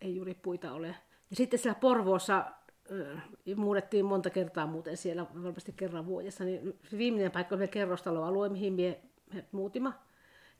ei 0.00 0.16
juuri 0.16 0.34
puita 0.34 0.72
ole. 0.72 0.86
Ja 1.30 1.36
sitten 1.36 1.58
siellä 1.58 1.80
Porvoossa 1.80 2.44
muutettiin 3.56 4.04
monta 4.04 4.30
kertaa 4.30 4.66
muuten 4.66 4.96
siellä, 4.96 5.26
varmasti 5.42 5.72
kerran 5.72 6.06
vuodessa, 6.06 6.44
niin 6.44 6.78
viimeinen 6.98 7.30
paikka 7.30 7.54
oli 7.54 7.68
kerrostaloalue, 7.68 8.48
mihin 8.48 8.72
me, 8.72 9.00
me 9.34 9.44
muutimme. 9.52 9.90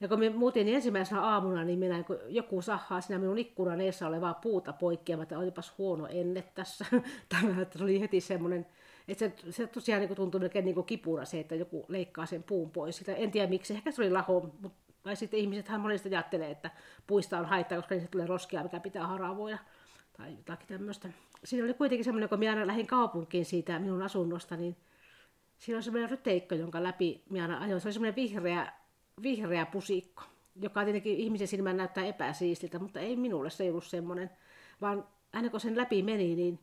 Ja 0.01 0.09
kun 0.09 0.19
me 0.19 0.31
muutin 0.31 0.69
ensimmäisenä 0.69 1.23
aamuna, 1.23 1.65
niin 1.65 1.79
minä, 1.79 2.03
kun 2.03 2.19
joku 2.29 2.63
sahaa 2.63 3.01
siinä 3.01 3.19
minun 3.19 3.39
ikkunan 3.39 3.81
eessä 3.81 4.07
olevaa 4.07 4.35
puuta 4.35 4.73
poikkeamaan, 4.73 5.23
että 5.23 5.39
olipas 5.39 5.79
huono 5.79 6.07
enne 6.07 6.43
tässä. 6.55 6.87
Tämä 7.29 7.67
oli 7.83 8.01
heti 8.01 8.21
semmoinen, 8.21 8.67
että 9.09 9.19
se, 9.19 9.53
se 9.53 9.67
tosiaan 9.67 10.03
niin 10.03 10.17
tuntui 10.17 10.41
melkein 10.41 10.65
niin 10.65 10.85
kipura 10.85 11.25
se, 11.25 11.41
että 11.41 11.55
joku 11.55 11.85
leikkaa 11.89 12.27
sen 12.27 12.43
puun 12.43 12.71
pois. 12.71 12.97
Sitä, 12.97 13.15
en 13.15 13.31
tiedä 13.31 13.47
miksi, 13.47 13.75
ehkä 13.75 13.91
se 13.91 14.03
oli 14.03 14.11
laho, 14.11 14.53
mutta 14.63 14.81
tai 15.03 15.17
sitten 15.17 15.41
ihmisethän 15.41 15.81
monesti 15.81 16.09
ajattelee, 16.09 16.51
että 16.51 16.71
puista 17.07 17.39
on 17.39 17.45
haittaa, 17.47 17.79
koska 17.79 17.95
niistä 17.95 18.11
tulee 18.11 18.27
roskia, 18.27 18.63
mikä 18.63 18.81
pitää 18.81 19.07
haravoida 19.07 19.59
tai 20.17 20.33
jotakin 20.37 20.69
tämmöistä. 20.69 21.09
Siinä 21.45 21.65
oli 21.65 21.75
kuitenkin 21.75 22.05
semmoinen, 22.05 22.29
kun 22.29 22.39
minä 22.39 22.53
aina 22.53 22.67
lähdin 22.67 22.87
kaupunkiin 22.87 23.45
siitä 23.45 23.79
minun 23.79 24.03
asunnosta, 24.03 24.57
niin 24.57 24.77
siinä 25.59 25.77
oli 25.77 25.83
semmoinen 25.83 26.11
ryteikkö, 26.11 26.55
jonka 26.55 26.83
läpi 26.83 27.23
minä 27.31 27.43
aina 27.43 27.61
ajoin. 27.61 27.81
Se 27.81 27.89
oli 27.89 27.93
semmoinen 27.93 28.17
vihreä, 28.17 28.73
vihreä 29.23 29.67
pusikko, 29.67 30.23
joka 30.61 30.85
tietenkin 30.85 31.17
ihmisen 31.17 31.49
silmään 31.49 31.77
näyttää 31.77 32.05
epäsiistiltä, 32.05 32.79
mutta 32.79 33.01
ei 33.01 33.17
minulle 33.17 33.51
se 33.51 33.65
ei 33.65 33.71
ollut 33.71 33.85
semmoinen, 33.85 34.31
vaan 34.81 35.09
aina 35.33 35.51
kun 35.51 35.61
sen 35.61 35.77
läpi 35.77 36.03
meni, 36.03 36.35
niin 36.35 36.59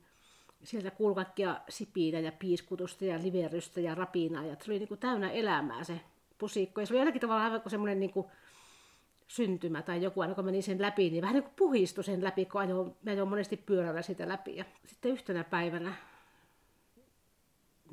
sieltä 0.63 0.91
kuului 0.91 1.15
kaikkia 1.15 1.61
sipiinä 1.69 2.19
ja 2.19 2.31
piiskutusta 2.31 3.05
ja 3.05 3.21
liverystä 3.21 3.81
ja 3.81 3.95
rapinaa, 3.95 4.45
ja 4.45 4.55
se 4.61 4.71
oli 4.71 4.79
niin 4.79 4.87
kuin 4.87 4.99
täynnä 4.99 5.31
elämää 5.31 5.83
se 5.83 6.01
pusikko. 6.37 6.81
Ja 6.81 6.87
se 6.87 6.93
oli 6.93 6.99
jollakin 6.99 7.21
tavalla 7.21 7.43
aivan 7.43 7.61
kuin 7.61 7.71
semmoinen 7.71 7.99
niin 7.99 8.13
kuin 8.13 8.27
syntymä 9.27 9.81
tai 9.81 10.03
joku, 10.03 10.21
aina 10.21 10.35
kun 10.35 10.45
meni 10.45 10.61
sen 10.61 10.81
läpi, 10.81 11.09
niin 11.09 11.21
vähän 11.21 11.33
niin 11.33 11.43
kuin 11.43 11.53
puhistui 11.55 12.03
sen 12.03 12.23
läpi, 12.23 12.45
kun 12.45 12.61
ajoin, 12.61 12.95
mä 13.03 13.11
ajoin 13.11 13.29
monesti 13.29 13.57
pyörällä 13.57 14.01
sitä 14.01 14.27
läpi. 14.27 14.55
Ja 14.55 14.65
sitten 14.85 15.11
yhtenä 15.11 15.43
päivänä 15.43 15.93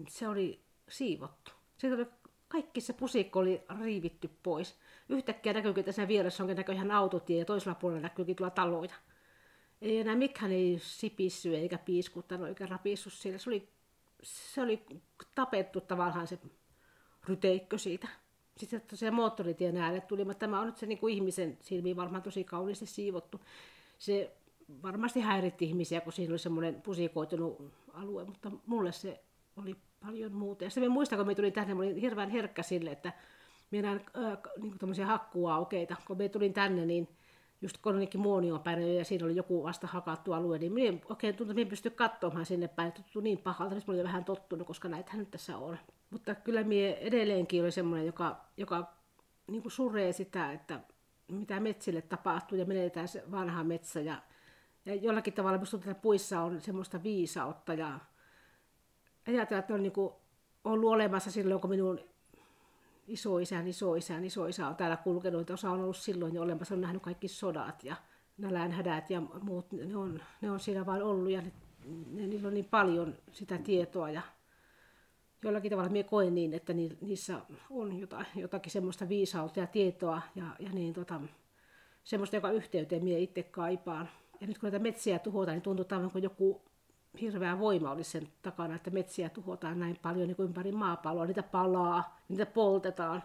se 0.08 0.28
oli 0.28 0.60
siivottu. 0.88 1.52
Siitä 1.76 1.96
oli, 1.96 2.06
kaikki 2.54 2.80
se 2.80 2.92
pusikko 2.92 3.38
oli 3.38 3.62
riivitty 3.80 4.30
pois. 4.42 4.74
Yhtäkkiä 5.08 5.52
näkyykin, 5.52 5.80
että 5.80 5.88
tässä 5.88 6.08
vieressä 6.08 6.42
onkin 6.42 6.56
näköjään 6.56 6.90
autotie 6.90 7.38
ja 7.38 7.44
toisella 7.44 7.74
puolella 7.74 8.02
näkyykin 8.02 8.36
tuolla 8.36 8.50
taloja. 8.50 8.94
Ei 9.82 9.98
enää 9.98 10.16
mikään 10.16 10.52
ei 10.52 10.78
sipissy 10.82 11.56
eikä 11.56 11.78
piiskuttanut 11.78 12.48
eikä 12.48 12.66
rapissu 12.66 13.10
siellä. 13.10 13.38
Se 13.38 13.50
oli, 13.50 13.68
se 14.22 14.62
oli 14.62 14.86
tapettu 15.34 15.80
tavallaan 15.80 16.26
se 16.26 16.38
ryteikkö 17.28 17.78
siitä 17.78 18.08
sitten 18.56 18.80
tosiaan 18.80 19.14
moottoritien 19.14 19.76
äänet 19.76 20.06
tuli, 20.06 20.24
mutta 20.24 20.38
tämä 20.38 20.60
on 20.60 20.66
nyt 20.66 20.76
se 20.76 20.86
niin 20.86 20.98
kuin 20.98 21.14
ihmisen 21.14 21.58
silmiin 21.60 21.96
varmaan 21.96 22.22
tosi 22.22 22.44
kauniisti 22.44 22.86
siivottu. 22.86 23.40
Se 23.98 24.36
varmasti 24.82 25.20
häiritti 25.20 25.64
ihmisiä, 25.64 26.00
kun 26.00 26.12
siinä 26.12 26.32
oli 26.32 26.38
semmoinen 26.38 26.82
pusikoitunut 26.82 27.72
alue, 27.92 28.24
mutta 28.24 28.50
mulle 28.66 28.92
se 28.92 29.24
oli 29.56 29.76
paljon 30.06 30.32
muuta. 30.32 30.64
Ja 30.64 30.70
sitten 30.70 30.90
muistan, 30.90 31.18
kun 31.18 31.26
me 31.26 31.34
tuli 31.34 31.50
tänne, 31.50 31.74
mä 31.74 31.82
olin 31.82 31.96
hirveän 31.96 32.30
herkkä 32.30 32.62
sille, 32.62 32.90
että 32.90 33.12
minä 33.70 33.88
näin 33.88 34.00
äh, 34.16 34.38
niin 34.96 35.06
hakkuaukeita. 35.06 35.96
Kun 36.06 36.18
me 36.18 36.28
tulin 36.28 36.52
tänne, 36.52 36.86
niin 36.86 37.08
just 37.62 37.78
Kononikin 37.80 38.20
muonion 38.20 38.60
päin 38.60 38.96
ja 38.96 39.04
siinä 39.04 39.26
oli 39.26 39.36
joku 39.36 39.62
vasta 39.62 39.86
hakattu 39.86 40.32
alue, 40.32 40.58
niin 40.58 40.72
minä 40.72 40.98
oikein 41.08 41.36
tuntui, 41.36 41.52
että 41.52 41.60
minä 41.60 41.70
pysty 41.70 41.90
katsomaan 41.90 42.46
sinne 42.46 42.68
päin, 42.68 42.92
tuntui 42.92 43.22
niin 43.22 43.38
pahalta, 43.38 43.76
että 43.76 43.92
olin 43.92 44.04
vähän 44.04 44.24
tottunut, 44.24 44.66
koska 44.66 44.88
näitähän 44.88 45.18
nyt 45.18 45.30
tässä 45.30 45.58
on. 45.58 45.78
Mutta 46.10 46.34
kyllä 46.34 46.64
minä 46.64 46.94
edelleenkin 46.94 47.62
oli 47.62 47.70
semmoinen, 47.70 48.06
joka, 48.06 48.44
joka 48.56 48.92
niin 49.46 49.62
kuin 49.62 49.72
suree 49.72 50.12
sitä, 50.12 50.52
että 50.52 50.80
mitä 51.28 51.60
metsille 51.60 52.02
tapahtuu 52.02 52.58
ja 52.58 52.64
menetään 52.64 53.08
se 53.08 53.24
vanha 53.30 53.64
metsä 53.64 54.00
ja, 54.00 54.22
ja 54.84 54.94
jollakin 54.94 55.32
tavalla 55.32 55.58
minusta 55.58 55.76
että 55.76 55.94
puissa 55.94 56.40
on 56.40 56.60
semmoista 56.60 57.02
viisautta 57.02 57.74
ja 57.74 58.00
ajatellaan, 59.26 59.60
että 59.60 59.74
on 59.74 59.82
niin 59.82 59.92
kuin 59.92 60.12
ollut 60.64 60.90
olemassa 60.90 61.30
silloin, 61.30 61.60
kun 61.60 61.70
minun 61.70 62.00
isoisän, 63.06 63.68
isoisän, 63.68 64.24
isoisä 64.24 64.68
on 64.68 64.76
täällä 64.76 64.96
kulkenut, 64.96 65.50
osa 65.50 65.70
on 65.70 65.80
ollut 65.80 65.96
silloin 65.96 66.34
jo 66.34 66.42
olemassa, 66.42 66.74
on 66.74 66.80
nähnyt 66.80 67.02
kaikki 67.02 67.28
sodat 67.28 67.84
ja 67.84 67.96
nälänhädät 68.38 69.10
ja 69.10 69.20
muut, 69.20 69.72
ne 69.72 69.96
on, 69.96 70.22
ne 70.40 70.50
on 70.50 70.60
siinä 70.60 70.86
vain 70.86 71.02
ollut 71.02 71.30
ja 71.30 71.42
ne, 71.42 71.52
ne, 72.10 72.26
niillä 72.26 72.48
on 72.48 72.54
niin 72.54 72.64
paljon 72.64 73.14
sitä 73.32 73.58
tietoa 73.58 74.10
ja 74.10 74.22
jollakin 75.42 75.70
tavalla 75.70 75.90
minä 75.90 76.08
koen 76.08 76.34
niin, 76.34 76.54
että 76.54 76.72
niissä 77.00 77.40
on 77.70 78.00
jotain, 78.00 78.26
jotakin 78.36 78.72
semmoista 78.72 79.08
viisautta 79.08 79.60
ja 79.60 79.66
tietoa 79.66 80.22
ja, 80.34 80.44
ja 80.58 80.70
niin, 80.72 80.94
tota, 80.94 81.20
semmoista, 82.04 82.36
joka 82.36 82.50
yhteyteen 82.50 83.04
minä 83.04 83.18
itse 83.18 83.42
kaipaan. 83.42 84.08
Ja 84.40 84.46
nyt 84.46 84.58
kun 84.58 84.66
näitä 84.66 84.78
metsiä 84.78 85.18
tuhotaan, 85.18 85.54
niin 85.54 85.62
tuntuu, 85.62 85.82
että 85.82 86.08
kuin 86.12 86.22
joku 86.22 86.62
hirveä 87.20 87.58
voima 87.58 87.90
olisi 87.90 88.10
sen 88.10 88.28
takana, 88.42 88.74
että 88.74 88.90
metsiä 88.90 89.28
tuhotaan 89.28 89.80
näin 89.80 89.98
paljon 90.02 90.28
niin 90.28 90.36
kuin 90.36 90.46
ympäri 90.46 90.72
maapalloa, 90.72 91.26
niitä 91.26 91.42
palaa, 91.42 92.16
niitä 92.28 92.46
poltetaan. 92.46 93.22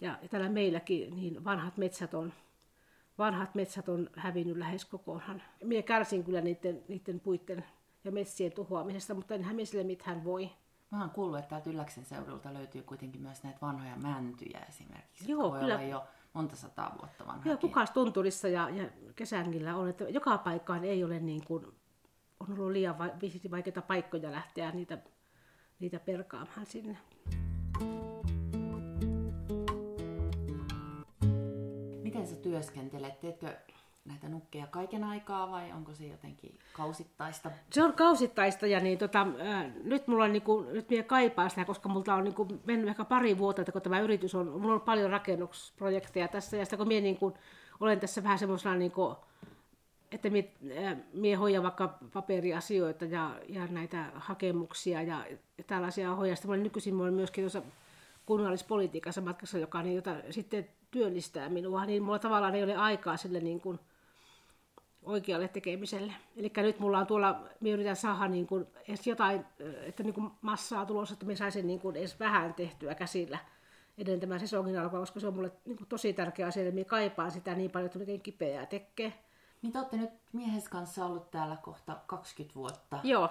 Ja, 0.00 0.18
ja 0.22 0.28
täällä 0.28 0.48
meilläkin 0.48 1.16
niin 1.16 1.44
vanhat 1.44 1.76
metsät 1.76 2.14
on, 2.14 2.32
vanhat 3.18 3.54
metsät 3.54 3.88
on 3.88 4.10
hävinnyt 4.16 4.56
lähes 4.56 4.84
kokonaan. 4.84 5.42
Minä 5.64 5.82
kärsin 5.82 6.24
kyllä 6.24 6.40
niiden, 6.40 6.82
niiden 6.88 7.20
puitten 7.20 7.64
ja 8.04 8.12
metsien 8.12 8.52
tuhoamisesta, 8.52 9.14
mutta 9.14 9.34
enhän 9.34 9.56
minä 9.56 9.66
sille 9.66 9.84
mitään 9.84 10.24
voi. 10.24 10.50
Mä 10.90 11.00
oon 11.00 11.10
kuullut, 11.10 11.38
että 11.38 11.48
täältä 11.48 11.70
Ylläksen 11.70 12.04
seudulta 12.04 12.54
löytyy 12.54 12.82
kuitenkin 12.82 13.22
myös 13.22 13.42
näitä 13.42 13.58
vanhoja 13.62 13.96
mäntyjä 13.96 14.60
esimerkiksi. 14.68 15.32
Joo, 15.32 15.50
voi 15.50 15.60
kyllä. 15.60 15.74
olla 15.74 15.84
jo 15.84 16.04
monta 16.32 16.56
sataa 16.56 16.96
vuotta 17.00 17.26
vanha. 17.26 17.48
Joo, 17.48 17.56
kukas 17.56 17.90
tunturissa 17.90 18.48
ja, 18.48 18.70
ja 18.70 18.88
kesängillä 19.16 19.76
on, 19.76 19.88
että 19.88 20.04
joka 20.04 20.38
paikkaan 20.38 20.84
ei 20.84 21.04
ole 21.04 21.20
niin 21.20 21.44
kuin 21.44 21.66
on 22.40 22.58
ollut 22.58 22.72
liian 22.72 22.98
vaikeita 23.50 23.82
paikkoja 23.82 24.32
lähteä 24.32 24.70
niitä, 24.70 24.98
niitä 25.78 25.98
perkaamaan 26.00 26.66
sinne. 26.66 26.98
Miten 32.02 32.26
sä 32.26 32.36
työskentelet? 32.36 33.20
Teetkö 33.20 33.56
näitä 34.04 34.28
nukkeja 34.28 34.66
kaiken 34.66 35.04
aikaa 35.04 35.50
vai 35.50 35.72
onko 35.72 35.94
se 35.94 36.06
jotenkin 36.06 36.58
kausittaista? 36.72 37.50
Se 37.70 37.82
on 37.82 37.92
kausittaista 37.92 38.66
ja 38.66 38.80
niin, 38.80 38.98
tota, 38.98 39.20
äh, 39.20 39.66
nyt 39.84 40.08
mulla 40.08 40.24
on, 40.24 40.32
niinku, 40.32 40.60
nyt 40.60 40.90
minä 40.90 41.02
kaipaan 41.02 41.50
sitä, 41.50 41.64
koska 41.64 41.88
multa 41.88 42.14
on 42.14 42.24
niinku, 42.24 42.46
mennyt 42.66 42.88
ehkä 42.88 43.04
pari 43.04 43.38
vuotta, 43.38 43.62
että 43.62 43.72
kun 43.72 43.82
tämä 43.82 44.00
yritys 44.00 44.34
on, 44.34 44.60
mulla 44.60 44.74
on 44.74 44.80
paljon 44.80 45.10
rakennusprojekteja 45.10 46.28
tässä 46.28 46.56
ja 46.56 46.64
sitä 46.64 46.76
kun 46.76 46.88
minä 46.88 47.00
niinku, 47.00 47.34
olen 47.80 48.00
tässä 48.00 48.22
vähän 48.22 48.38
semmoisena 48.38 48.74
niinku, 48.74 49.16
että 50.12 50.28
minä 51.12 51.38
hoidan 51.38 51.62
vaikka 51.62 51.98
paperiasioita 52.12 53.04
ja, 53.04 53.40
ja 53.48 53.66
näitä 53.66 54.04
hakemuksia 54.14 55.02
ja 55.02 55.24
tällaisia 55.66 56.14
hoidan. 56.14 56.36
Sitten 56.36 56.48
olen 56.50 56.62
nykyisin 56.62 57.00
olen 57.00 57.14
myöskin 57.14 57.44
tuossa 57.44 57.62
kunnallispolitiikassa 58.26 59.20
matkassa, 59.20 59.58
joka 59.58 59.82
niin, 59.82 59.96
jota 59.96 60.14
sitten 60.30 60.68
työllistää 60.90 61.48
minua, 61.48 61.84
niin 61.84 62.02
mulla 62.02 62.18
tavallaan 62.18 62.54
ei 62.54 62.62
ole 62.62 62.76
aikaa 62.76 63.16
sille 63.16 63.40
niin 63.40 63.60
kuin 63.60 63.78
oikealle 65.02 65.48
tekemiselle. 65.48 66.12
Eli 66.36 66.52
nyt 66.56 66.78
mulla 66.78 66.98
on 66.98 67.06
tuolla, 67.06 67.40
minä 67.60 67.74
yritän 67.74 67.96
saada 67.96 68.28
niin 68.28 68.46
kuin 68.46 68.66
edes 68.88 69.06
jotain, 69.06 69.44
että 69.82 70.02
niin 70.02 70.14
kuin 70.14 70.30
massaa 70.42 70.86
tulossa, 70.86 71.12
että 71.12 71.26
minä 71.26 71.36
saisin 71.36 71.66
niin 71.66 71.80
kuin 71.80 71.96
edes 71.96 72.20
vähän 72.20 72.54
tehtyä 72.54 72.94
käsillä 72.94 73.38
ennen 73.98 74.20
tämän 74.20 74.40
sesongin 74.40 74.80
alkua, 74.80 75.00
koska 75.00 75.20
se 75.20 75.26
on 75.26 75.34
mulle 75.34 75.52
niin 75.64 75.76
kuin 75.76 75.88
tosi 75.88 76.12
tärkeä 76.12 76.46
asia, 76.46 76.62
että 76.62 76.74
minä 76.74 76.84
kaipaan 76.84 77.30
sitä 77.30 77.54
niin 77.54 77.70
paljon, 77.70 77.86
että 77.86 78.12
on 78.12 78.20
kipeää 78.20 78.66
tekee. 78.66 79.12
Niin 79.62 79.72
te 79.72 79.78
olette 79.78 79.96
nyt 79.96 80.10
miehes 80.32 80.68
kanssa 80.68 81.06
ollut 81.06 81.30
täällä 81.30 81.56
kohta 81.62 81.96
20 82.06 82.54
vuotta. 82.54 82.98
Joo. 83.02 83.28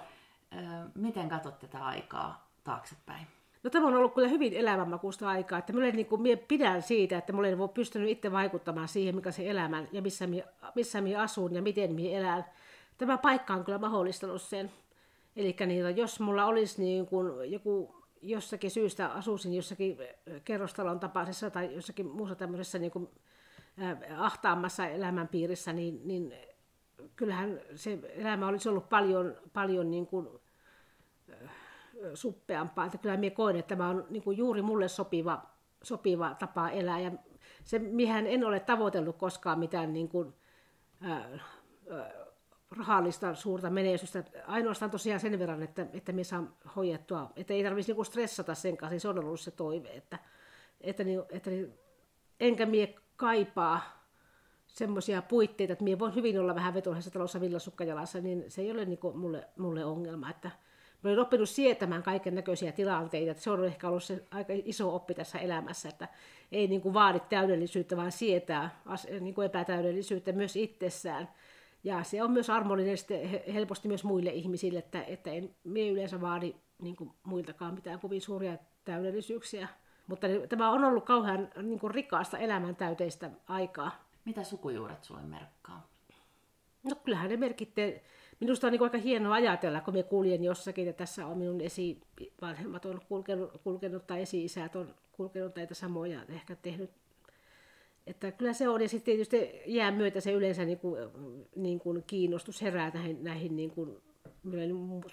miten 0.95 1.29
katsot 1.29 1.59
tätä 1.59 1.85
aikaa 1.85 2.47
taaksepäin? 2.63 3.27
No 3.63 3.69
tämä 3.69 3.87
on 3.87 3.95
ollut 3.95 4.13
kyllä 4.13 4.27
hyvin 4.27 4.53
elämänmakuista 4.53 5.29
aikaa, 5.29 5.59
että 5.59 5.73
minulle, 5.73 5.91
niin 5.91 6.05
kuin, 6.05 6.21
minä 6.21 6.41
pidän 6.47 6.81
siitä, 6.81 7.17
että 7.17 7.33
minulle 7.33 7.49
ei 7.49 7.55
pystynyt 7.73 8.09
itse 8.09 8.31
vaikuttamaan 8.31 8.87
siihen, 8.87 9.15
mikä 9.15 9.31
se 9.31 9.49
elämän 9.49 9.87
ja 9.91 10.01
missä 10.01 10.27
minä, 10.27 10.43
missä 10.75 11.01
minä 11.01 11.21
asun 11.21 11.55
ja 11.55 11.61
miten 11.61 11.93
minä 11.93 12.17
elän. 12.17 12.45
Tämä 12.97 13.17
paikka 13.17 13.53
on 13.53 13.65
kyllä 13.65 13.77
mahdollistanut 13.77 14.41
sen. 14.41 14.71
Eli 15.35 15.55
niin, 15.65 15.97
jos 15.97 16.19
mulla 16.19 16.45
olisi 16.45 16.81
niin 16.81 17.05
kuin 17.05 17.51
joku 17.51 17.95
jossakin 18.21 18.71
syystä 18.71 19.07
asuisin 19.07 19.53
jossakin 19.53 19.97
kerrostalon 20.45 20.99
tapaisessa 20.99 21.49
tai 21.49 21.75
jossakin 21.75 22.07
muussa 22.07 22.35
tämmöisessä 22.35 22.79
niin 22.79 22.91
kuin 22.91 23.09
ahtaammassa 24.17 24.87
elämänpiirissä, 24.87 25.73
niin, 25.73 26.01
niin 26.05 26.33
kyllähän 27.15 27.59
se 27.75 27.99
elämä 28.03 28.47
olisi 28.47 28.69
ollut 28.69 28.89
paljon, 28.89 29.35
paljon 29.53 29.91
niin 29.91 30.07
kuin, 30.07 30.27
äh, 31.43 31.49
suppeampaa. 32.13 32.85
Että 32.85 32.97
kyllä 32.97 33.17
minä 33.17 33.35
koen, 33.35 33.55
että 33.55 33.75
tämä 33.75 33.89
on 33.89 34.05
niin 34.09 34.23
kuin 34.23 34.37
juuri 34.37 34.61
mulle 34.61 34.87
sopiva, 34.87 35.41
sopiva 35.83 36.35
tapa 36.39 36.69
elää. 36.69 36.99
Ja 36.99 37.11
se, 37.63 37.79
mihän 37.79 38.27
en 38.27 38.43
ole 38.43 38.59
tavoitellut 38.59 39.17
koskaan 39.17 39.59
mitään 39.59 39.93
niin 39.93 40.09
kuin, 40.09 40.33
äh, 41.05 41.17
äh, 41.21 42.11
rahallista 42.77 43.35
suurta 43.35 43.69
menestystä. 43.69 44.23
Ainoastaan 44.47 44.91
tosiaan 44.91 45.19
sen 45.19 45.39
verran, 45.39 45.63
että, 45.63 45.87
että 45.93 46.11
me 46.11 46.23
saan 46.23 46.53
hoidettua, 46.75 47.31
että 47.35 47.53
ei 47.53 47.63
tarvitsisi 47.63 47.93
niin 47.93 48.05
stressata 48.05 48.55
sen 48.55 48.77
kanssa. 48.77 48.99
Se 48.99 49.09
on 49.09 49.19
ollut 49.19 49.39
se 49.39 49.51
toive, 49.51 49.89
että 49.89 50.19
että, 50.81 51.03
niin, 51.03 51.21
että 51.29 51.49
niin, 51.49 51.73
enkä 52.39 52.65
mie 52.65 52.95
kaipaa 53.17 53.97
semmoisia 54.67 55.21
puitteita, 55.21 55.73
että 55.73 55.83
mie 55.83 55.99
voin 55.99 56.15
hyvin 56.15 56.39
olla 56.39 56.55
vähän 56.55 56.73
vetoisessa 56.73 57.11
talossa 57.11 57.41
villasukkajalassa, 57.41 58.21
niin 58.21 58.45
se 58.47 58.61
ei 58.61 58.71
ole 58.71 58.85
niin 58.85 58.97
kuin 58.97 59.17
mulle, 59.17 59.47
mulle 59.57 59.85
ongelma. 59.85 60.29
Että 60.29 60.51
mä 61.03 61.09
olen 61.09 61.19
oppinut 61.19 61.49
sietämään 61.49 62.03
kaiken 62.03 62.35
näköisiä 62.35 62.71
tilanteita, 62.71 63.31
että 63.31 63.43
se 63.43 63.51
on 63.51 63.65
ehkä 63.65 63.87
ollut 63.87 64.03
se 64.03 64.23
aika 64.31 64.53
iso 64.65 64.95
oppi 64.95 65.13
tässä 65.13 65.39
elämässä, 65.39 65.89
että 65.89 66.07
ei 66.51 66.67
niin 66.67 66.81
kuin 66.81 66.93
vaadi 66.93 67.19
täydellisyyttä, 67.19 67.97
vaan 67.97 68.11
sietää 68.11 68.81
niin 69.19 69.33
kuin 69.33 69.45
epätäydellisyyttä 69.45 70.31
myös 70.31 70.55
itsessään. 70.55 71.29
Ja 71.83 72.03
se 72.03 72.23
on 72.23 72.31
myös 72.31 72.49
armollinen 72.49 72.97
helposti 73.53 73.87
myös 73.87 74.03
muille 74.03 74.29
ihmisille, 74.29 74.79
että, 74.79 75.03
että 75.03 75.31
en 75.31 75.55
mie 75.63 75.89
yleensä 75.89 76.21
vaadi 76.21 76.55
niin 76.81 76.95
kuin 76.95 77.11
muiltakaan 77.23 77.73
mitään 77.73 77.99
kovin 77.99 78.21
suuria 78.21 78.57
täydellisyyksiä. 78.85 79.67
Mutta 80.07 80.27
tämä 80.49 80.71
on 80.71 80.83
ollut 80.83 81.05
kauhean 81.05 81.49
niin 81.61 81.79
kuin 81.79 81.93
rikasta 81.93 82.37
elämäntäyteistä 82.37 83.29
aikaa. 83.47 84.07
Mitä 84.25 84.43
sukujuuret 84.43 85.03
sulle 85.03 85.21
merkkaa? 85.21 85.87
No 86.83 86.95
kyllähän 86.95 87.29
ne 87.29 87.37
merkitte. 87.37 88.03
Minusta 88.39 88.67
on 88.67 88.73
niin 88.73 88.83
aika 88.83 88.97
hienoa 88.97 89.33
ajatella, 89.33 89.81
kun 89.81 89.93
me 89.93 90.03
kuljen 90.03 90.43
jossakin, 90.43 90.87
että 90.87 90.97
tässä 90.97 91.27
on 91.27 91.37
minun 91.37 91.61
esivanhemmat 91.61 92.85
on 92.85 93.01
kulkenut, 93.09 93.61
kulkenut 93.63 94.07
tai 94.07 94.21
esi-isät 94.21 94.75
on 94.75 94.95
kulkenut 95.11 95.55
näitä 95.55 95.73
samoja 95.73 96.19
ehkä 96.29 96.55
tehnyt. 96.55 96.91
Että 98.07 98.31
kyllä 98.31 98.53
se 98.53 98.69
on, 98.69 98.81
ja 98.81 98.89
sitten 98.89 99.05
tietysti 99.05 99.61
jää 99.65 99.91
myötä 99.91 100.21
se 100.21 100.31
yleensä 100.31 100.65
niin 100.65 100.79
kuin, 100.79 100.99
niin 101.55 101.79
kuin 101.79 102.03
kiinnostus 102.07 102.61
herää 102.61 102.91
näihin, 102.93 103.23
näihin 103.23 103.55
niin 103.55 103.71
kuin, 103.71 103.97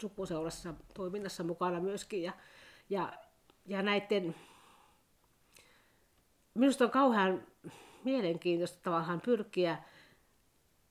sukuseurassa 0.00 0.74
toiminnassa 0.94 1.44
mukana 1.44 1.80
myöskin. 1.80 2.22
Ja, 2.22 2.33
ja, 2.90 3.12
ja 3.66 3.83
näiden, 3.83 4.35
minusta 6.54 6.84
on 6.84 6.90
kauhean 6.90 7.42
mielenkiintoista 8.04 8.78
tavallaan 8.82 9.20
pyrkiä 9.20 9.78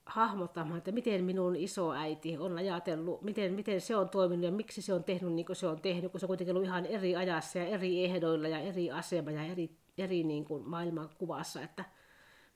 hahmottamaan, 0.05 0.77
että 0.77 0.91
miten 0.91 1.23
minun 1.23 1.55
isoäiti 1.55 2.37
on 2.37 2.57
ajatellut, 2.57 3.21
miten, 3.21 3.53
miten 3.53 3.81
se 3.81 3.95
on 3.95 4.09
toiminut 4.09 4.45
ja 4.45 4.51
miksi 4.51 4.81
se 4.81 4.93
on 4.93 5.03
tehnyt 5.03 5.33
niin 5.33 5.45
kuin 5.45 5.55
se 5.55 5.67
on 5.67 5.81
tehnyt, 5.81 6.11
kun 6.11 6.19
se 6.19 6.25
on 6.25 6.27
kuitenkin 6.27 6.55
ollut 6.55 6.67
ihan 6.67 6.85
eri 6.85 7.15
ajassa 7.15 7.59
ja 7.59 7.65
eri 7.65 8.05
ehdoilla 8.05 8.47
ja 8.47 8.59
eri 8.59 8.91
asema 8.91 9.31
ja 9.31 9.43
eri, 9.43 9.69
eri 9.97 10.23
niin 10.23 10.45
kuin 10.45 10.69
maailmankuvassa. 10.69 11.61
Että 11.61 11.85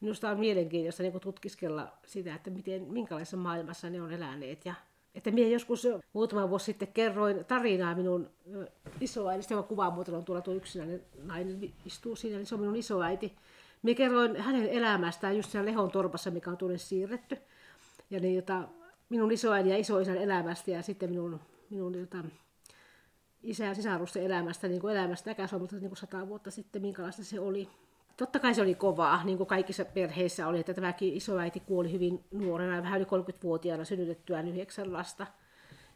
minusta 0.02 0.30
on 0.30 0.40
mielenkiintoista 0.40 1.04
niin 1.04 1.12
kuin 1.12 1.22
tutkiskella 1.22 1.98
sitä, 2.06 2.36
että 2.36 2.50
miten, 2.50 2.82
minkälaisessa 2.82 3.38
maailmassa 3.38 3.90
ne 3.90 4.02
on 4.02 4.12
eläneet. 4.12 4.66
Ja, 4.66 4.74
että 5.18 5.32
minä 5.32 5.48
joskus 5.48 5.88
muutama 6.14 6.50
vuosi 6.50 6.66
sitten 6.66 6.88
kerroin 6.88 7.46
tarinaa 7.46 7.96
minun 7.96 8.30
isoäidistä, 9.02 9.54
joka 9.54 9.68
kuvaa 9.68 9.92
muuten 9.92 10.16
on 10.16 10.26
tuolla 10.26 10.42
tuo 10.42 10.54
yksinäinen 10.54 11.04
nainen 11.24 11.74
istuu 11.86 12.16
siinä, 12.16 12.38
niin 12.38 12.46
se 12.46 12.56
on 12.56 12.62
minun 12.62 12.76
isoäiti. 12.76 13.36
Minä 13.82 13.96
kerroin 13.96 14.36
hänen 14.36 14.70
elämästään 14.70 15.38
just 15.38 15.52
siellä 15.52 15.72
Lehon 15.72 15.92
torpassa, 15.92 16.32
mikä 16.32 16.50
on 16.50 16.58
tuonne 16.58 16.78
siirretty. 16.78 17.38
Ja 18.10 18.20
niin, 18.20 18.36
jota, 18.36 18.64
minun 19.10 19.32
isoäidin 19.32 19.72
ja 19.72 19.78
isoisän 19.78 20.18
elämästä 20.18 20.72
ja 20.72 20.82
sitten 20.82 21.10
minun, 21.10 21.40
minun 21.70 22.00
jota, 22.00 22.18
isä- 23.44 23.66
ja 23.66 23.76
sisarusten 23.76 24.24
elämästä, 24.24 24.68
niin 24.68 24.82
kuin 24.82 24.96
elämästä 24.96 25.32
äkäs 25.32 25.52
mutta 25.52 25.76
niin 25.76 25.90
kuin 25.90 25.98
sata 25.98 26.28
vuotta 26.28 26.52
sitten, 26.52 26.82
minkälaista 26.82 27.24
se 27.24 27.40
oli. 27.40 27.70
Totta 28.18 28.40
kai 28.40 28.54
se 28.54 28.62
oli 28.62 28.76
kovaa, 28.76 29.24
niin 29.24 29.38
kuin 29.38 29.48
kaikissa 29.48 29.86
perheissä 29.86 30.48
oli, 30.48 30.60
että 30.60 30.74
tämäkin 30.74 31.14
isoäiti 31.14 31.60
kuoli 31.60 31.92
hyvin 31.92 32.24
nuorena, 32.32 32.84
vähän 32.84 33.02
yli 33.02 33.10
30-vuotiaana 33.10 33.86
synnytettyään 33.86 34.48
yhdeksän 34.48 34.94
lasta. 34.94 35.28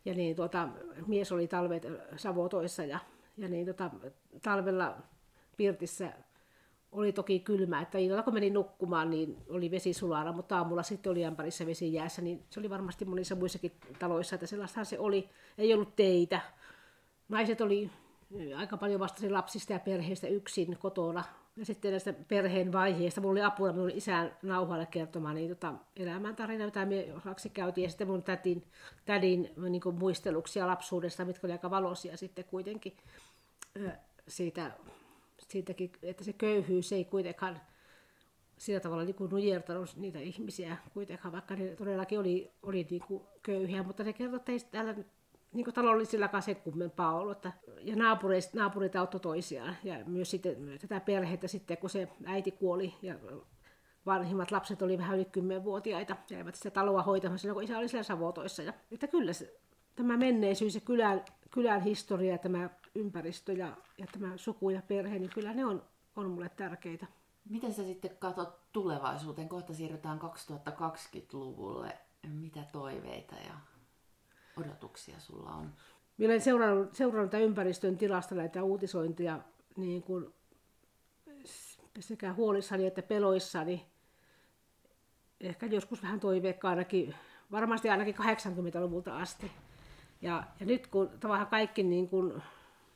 Ja 0.05 0.13
niin, 0.13 0.35
tuota, 0.35 0.69
mies 1.07 1.31
oli 1.31 1.47
talvet 1.47 1.87
Savotoissa 2.17 2.83
ja, 2.83 2.99
ja 3.37 3.47
niin, 3.47 3.65
tuota, 3.65 3.91
talvella 4.41 4.97
Pirtissä 5.57 6.13
oli 6.91 7.11
toki 7.11 7.39
kylmä, 7.39 7.81
että 7.81 7.97
illalla 7.97 8.23
kun 8.23 8.33
menin 8.33 8.53
nukkumaan, 8.53 9.09
niin 9.09 9.37
oli 9.49 9.71
vesi 9.71 9.93
sulana, 9.93 10.31
mutta 10.31 10.57
aamulla 10.57 10.83
sitten 10.83 11.11
oli 11.11 11.25
ämpärissä 11.25 11.65
vesi 11.65 11.93
jäässä, 11.93 12.21
niin 12.21 12.43
se 12.49 12.59
oli 12.59 12.69
varmasti 12.69 13.05
monissa 13.05 13.35
muissakin 13.35 13.71
taloissa, 13.99 14.35
että 14.35 14.47
sellaistahan 14.47 14.85
se 14.85 14.99
oli. 14.99 15.29
Ei 15.57 15.73
ollut 15.73 15.95
teitä. 15.95 16.41
Naiset 17.29 17.61
oli 17.61 17.89
aika 18.57 18.77
paljon 18.77 18.99
vastasi 18.99 19.29
lapsista 19.29 19.73
ja 19.73 19.79
perheistä 19.79 20.27
yksin 20.27 20.77
kotona. 20.79 21.23
Sitten 21.63 21.91
näistä 21.91 22.13
perheen 22.13 22.71
vaiheista, 22.71 23.21
mulla 23.21 23.31
oli 23.31 23.41
apuna 23.41 23.73
minun 23.73 23.89
isän 23.89 24.37
nauhalle 24.41 24.85
kertomaan 24.85 25.35
niin 25.35 25.49
tota, 25.49 25.73
elämäntarina, 25.95 26.63
jota 26.63 26.85
me 26.85 27.13
osaksi 27.13 27.49
käytiin, 27.49 27.83
ja 27.83 27.89
sitten 27.89 28.07
mun 28.07 28.23
tätin, 28.23 28.63
tädin 29.05 29.49
niin 29.69 29.81
muisteluksia 29.99 30.67
lapsuudesta, 30.67 31.25
mitkä 31.25 31.47
oli 31.47 31.51
aika 31.51 31.71
valoisia 31.71 32.17
sitten 32.17 32.45
kuitenkin 32.45 32.97
siitä 34.27 34.71
siitäkin, 35.49 35.91
että 36.03 36.23
se 36.23 36.33
köyhyys 36.33 36.91
ei 36.91 37.05
kuitenkaan 37.05 37.61
sillä 38.57 38.79
tavalla 38.79 39.03
niin 39.03 39.15
kuin 39.15 39.29
nujertanut 39.29 39.95
niitä 39.95 40.19
ihmisiä 40.19 40.77
kuitenkaan, 40.93 41.31
vaikka 41.31 41.55
ne 41.55 41.75
todellakin 41.75 42.19
oli, 42.19 42.51
oli 42.63 42.87
niin 42.89 43.01
kuin 43.07 43.23
köyhiä, 43.43 43.83
mutta 43.83 44.03
ne 44.03 44.13
kertoi, 44.13 44.37
että 44.37 44.51
ei 44.51 44.59
täällä 44.71 44.95
niin 45.53 45.63
kuin 45.63 45.73
taloudellisillakaan 45.73 46.43
se 46.43 46.55
kummempaa 46.55 47.15
ollut. 47.15 47.37
Että, 47.37 47.51
ja 47.81 47.95
naapureista, 47.95 48.57
naapurit 48.57 48.95
auttoi 48.95 49.19
toisiaan. 49.19 49.75
Ja 49.83 50.05
myös 50.05 50.31
sitten 50.31 50.55
tätä 50.81 50.99
perhettä 50.99 51.47
sitten, 51.47 51.77
kun 51.77 51.89
se 51.89 52.07
äiti 52.25 52.51
kuoli 52.51 52.93
ja 53.01 53.15
vanhimmat 54.05 54.51
lapset 54.51 54.81
oli 54.81 54.97
vähän 54.97 55.15
yli 55.15 55.25
kymmenvuotiaita 55.25 56.15
ja 56.29 56.37
eivät 56.37 56.55
sitä 56.55 56.71
taloa 56.71 57.03
hoitamassa, 57.03 57.53
kun 57.53 57.63
isä 57.63 57.77
oli 57.77 57.87
siellä 57.87 58.03
Savotoissa. 58.03 58.63
Ja, 58.63 58.73
että 58.91 59.07
kyllä 59.07 59.33
se, 59.33 59.59
tämä 59.95 60.17
menneisyys 60.17 60.75
ja 60.75 60.81
kylän, 60.81 61.25
kylän 61.51 61.81
historia, 61.81 62.37
tämä 62.37 62.69
ympäristö 62.95 63.53
ja, 63.53 63.77
ja 63.97 64.05
tämä 64.11 64.37
suku 64.37 64.69
ja 64.69 64.81
perhe, 64.87 65.19
niin 65.19 65.31
kyllä 65.33 65.53
ne 65.53 65.65
on, 65.65 65.83
on 66.15 66.29
mulle 66.29 66.49
tärkeitä. 66.49 67.07
Miten 67.49 67.73
sä 67.73 67.83
sitten 67.83 68.17
katsot 68.19 68.71
tulevaisuuteen? 68.71 69.49
Kohta 69.49 69.73
siirrytään 69.73 70.19
2020-luvulle. 70.19 71.97
Mitä 72.27 72.63
toiveita 72.71 73.35
ja 73.35 73.53
odotuksia 74.57 75.19
sulla 75.19 75.49
on? 75.49 75.73
Minä 76.17 76.31
olen 76.31 76.41
seurannut, 76.41 76.95
seurannut 76.95 77.33
ympäristön 77.33 77.97
tilasta 77.97 78.35
näitä 78.35 78.63
uutisointia 78.63 79.39
niin 79.77 80.03
kuin 80.03 80.33
sekä 81.99 82.33
huolissani 82.33 82.85
että 82.85 83.01
peloissani. 83.01 83.85
Ehkä 85.39 85.65
joskus 85.65 86.03
vähän 86.03 86.19
toiveikkaanakin, 86.19 87.15
varmasti 87.51 87.89
ainakin 87.89 88.15
80-luvulta 88.15 89.17
asti. 89.17 89.51
Ja, 90.21 90.43
ja 90.59 90.65
nyt 90.65 90.87
kun 90.87 91.09
tavallaan 91.19 91.47
kaikki 91.47 91.83
niin 91.83 92.09
kuin 92.09 92.41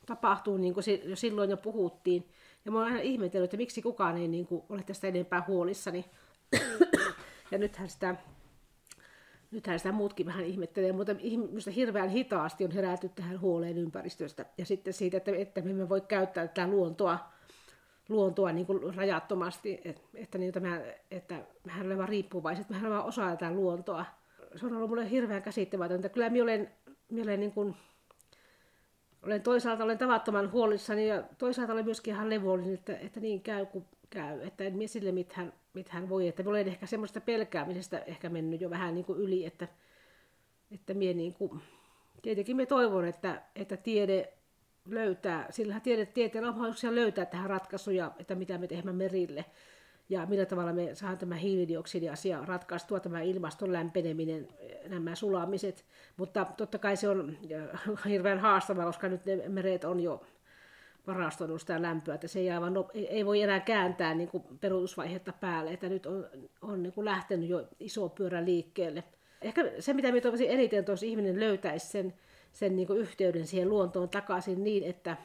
tapahtuu, 0.06 0.56
niin 0.56 0.74
kuin 0.74 0.84
jo 1.04 1.16
silloin 1.16 1.50
jo 1.50 1.56
puhuttiin, 1.56 2.28
ja 2.64 2.72
mä 2.72 2.78
oon 2.78 2.86
aina 2.86 3.00
ihmetellyt, 3.00 3.44
että 3.44 3.56
miksi 3.56 3.82
kukaan 3.82 4.16
ei 4.16 4.28
niin 4.28 4.46
kuin, 4.46 4.62
ole 4.68 4.82
tästä 4.82 5.06
enempää 5.06 5.44
huolissani. 5.46 6.04
ja 7.50 7.58
nythän 7.58 7.88
sitä, 7.88 8.16
nythän 9.50 9.78
sitä 9.78 9.92
muutkin 9.92 10.26
vähän 10.26 10.44
ihmettelee, 10.44 10.92
mutta 10.92 11.14
minusta 11.14 11.70
hirveän 11.70 12.08
hitaasti 12.08 12.64
on 12.64 12.70
herätty 12.70 13.08
tähän 13.08 13.40
huoleen 13.40 13.78
ympäristöstä. 13.78 14.44
Ja 14.58 14.66
sitten 14.66 14.92
siitä, 14.92 15.16
että, 15.16 15.30
että 15.36 15.60
me 15.60 15.70
emme 15.70 15.88
voi 15.88 16.00
käyttää 16.00 16.48
tätä 16.48 16.66
luontoa, 16.66 17.18
luontoa 18.08 18.52
niin 18.52 18.66
kuin 18.66 18.94
rajattomasti, 18.94 19.80
että, 19.84 20.02
että, 20.14 20.38
niin, 20.38 20.48
että, 20.48 20.94
että 21.10 21.42
mehän 21.64 21.86
olemme 21.86 22.06
riippuvaiset, 22.06 22.70
mehän 22.70 22.86
olemme 22.86 23.04
osa 23.08 23.30
tätä 23.30 23.52
luontoa. 23.52 24.04
Se 24.56 24.66
on 24.66 24.76
ollut 24.76 24.90
mulle 24.90 25.10
hirveän 25.10 25.42
käsittämätöntä. 25.42 26.08
Kyllä 26.08 26.30
minä 26.30 26.44
olen 26.44 26.70
minä 27.08 27.22
olen, 27.22 27.40
niin 27.40 27.52
kuin, 27.52 27.76
olen 29.26 29.42
toisaalta 29.42 29.84
olen 29.84 29.98
tavattoman 29.98 30.52
huolissani 30.52 31.08
ja 31.08 31.22
toisaalta 31.38 31.72
olen 31.72 31.84
myöskin 31.84 32.14
ihan 32.14 32.30
levollinen, 32.30 32.74
että, 32.74 32.96
että 32.96 33.20
niin 33.20 33.42
käy 33.42 33.66
kuin 33.66 33.84
käy. 34.10 34.40
Että 34.46 34.64
en 34.64 34.76
minä 34.76 34.88
sille 34.88 35.12
mitään, 35.12 35.52
mitään 35.74 36.08
voi. 36.08 36.28
Että 36.28 36.42
olen 36.46 36.68
ehkä 36.68 36.86
semmoista 36.86 37.20
pelkäämisestä 37.20 37.98
ehkä 37.98 38.28
mennyt 38.28 38.60
jo 38.60 38.70
vähän 38.70 38.94
niin 38.94 39.04
kuin 39.04 39.18
yli, 39.18 39.46
että, 39.46 39.68
että 40.70 40.94
minä 40.94 41.12
niin 41.12 41.34
kuin, 41.34 41.60
tietenkin 42.22 42.56
me 42.56 42.66
toivon, 42.66 43.04
että, 43.04 43.42
että 43.56 43.76
tiede 43.76 44.32
löytää, 44.88 45.46
sillä 45.50 45.80
tiede, 45.80 46.06
tieteen 46.06 46.44
on 46.44 46.54
mahdollisuuksia 46.54 46.94
löytää 46.94 47.26
tähän 47.26 47.50
ratkaisuja, 47.50 48.12
että 48.18 48.34
mitä 48.34 48.58
me 48.58 48.66
teemme 48.66 48.92
merille 48.92 49.44
ja 50.08 50.26
millä 50.26 50.46
tavalla 50.46 50.72
me 50.72 50.94
saadaan 50.94 51.18
tämä 51.18 51.34
hiilidioksidiasia 51.34 52.44
ratkaistua, 52.44 53.00
tämä 53.00 53.20
ilmaston 53.20 53.72
lämpeneminen, 53.72 54.48
nämä 54.88 55.14
sulamiset. 55.14 55.84
Mutta 56.16 56.46
totta 56.56 56.78
kai 56.78 56.96
se 56.96 57.08
on 57.08 57.36
hirveän 58.08 58.38
haastavaa, 58.38 58.86
koska 58.86 59.08
nyt 59.08 59.26
ne 59.26 59.48
meret 59.48 59.84
on 59.84 60.00
jo 60.00 60.22
varastoinut 61.06 61.60
sitä 61.60 61.82
lämpöä, 61.82 62.14
että 62.14 62.28
se 62.28 62.38
ei, 62.38 62.50
aivan, 62.50 62.74
ei 62.94 63.26
voi 63.26 63.42
enää 63.42 63.60
kääntää 63.60 64.14
niin 64.14 64.28
kuin 64.28 64.44
peruutusvaihetta 64.60 65.32
päälle, 65.32 65.72
että 65.72 65.88
nyt 65.88 66.06
on, 66.06 66.26
on 66.62 66.82
niin 66.82 66.92
kuin 66.92 67.04
lähtenyt 67.04 67.48
jo 67.48 67.68
iso 67.80 68.08
pyörä 68.08 68.44
liikkeelle. 68.44 69.04
Ehkä 69.42 69.72
se, 69.78 69.92
mitä 69.92 70.08
minä 70.08 70.20
toivoisin 70.20 70.50
eniten, 70.50 70.78
että 70.78 70.92
ihminen 71.02 71.40
löytäisi 71.40 71.86
sen, 71.86 72.14
sen 72.52 72.76
niin 72.76 72.86
kuin 72.86 72.98
yhteyden 72.98 73.46
siihen 73.46 73.68
luontoon 73.68 74.08
takaisin 74.08 74.64
niin, 74.64 74.84
että 74.84 75.16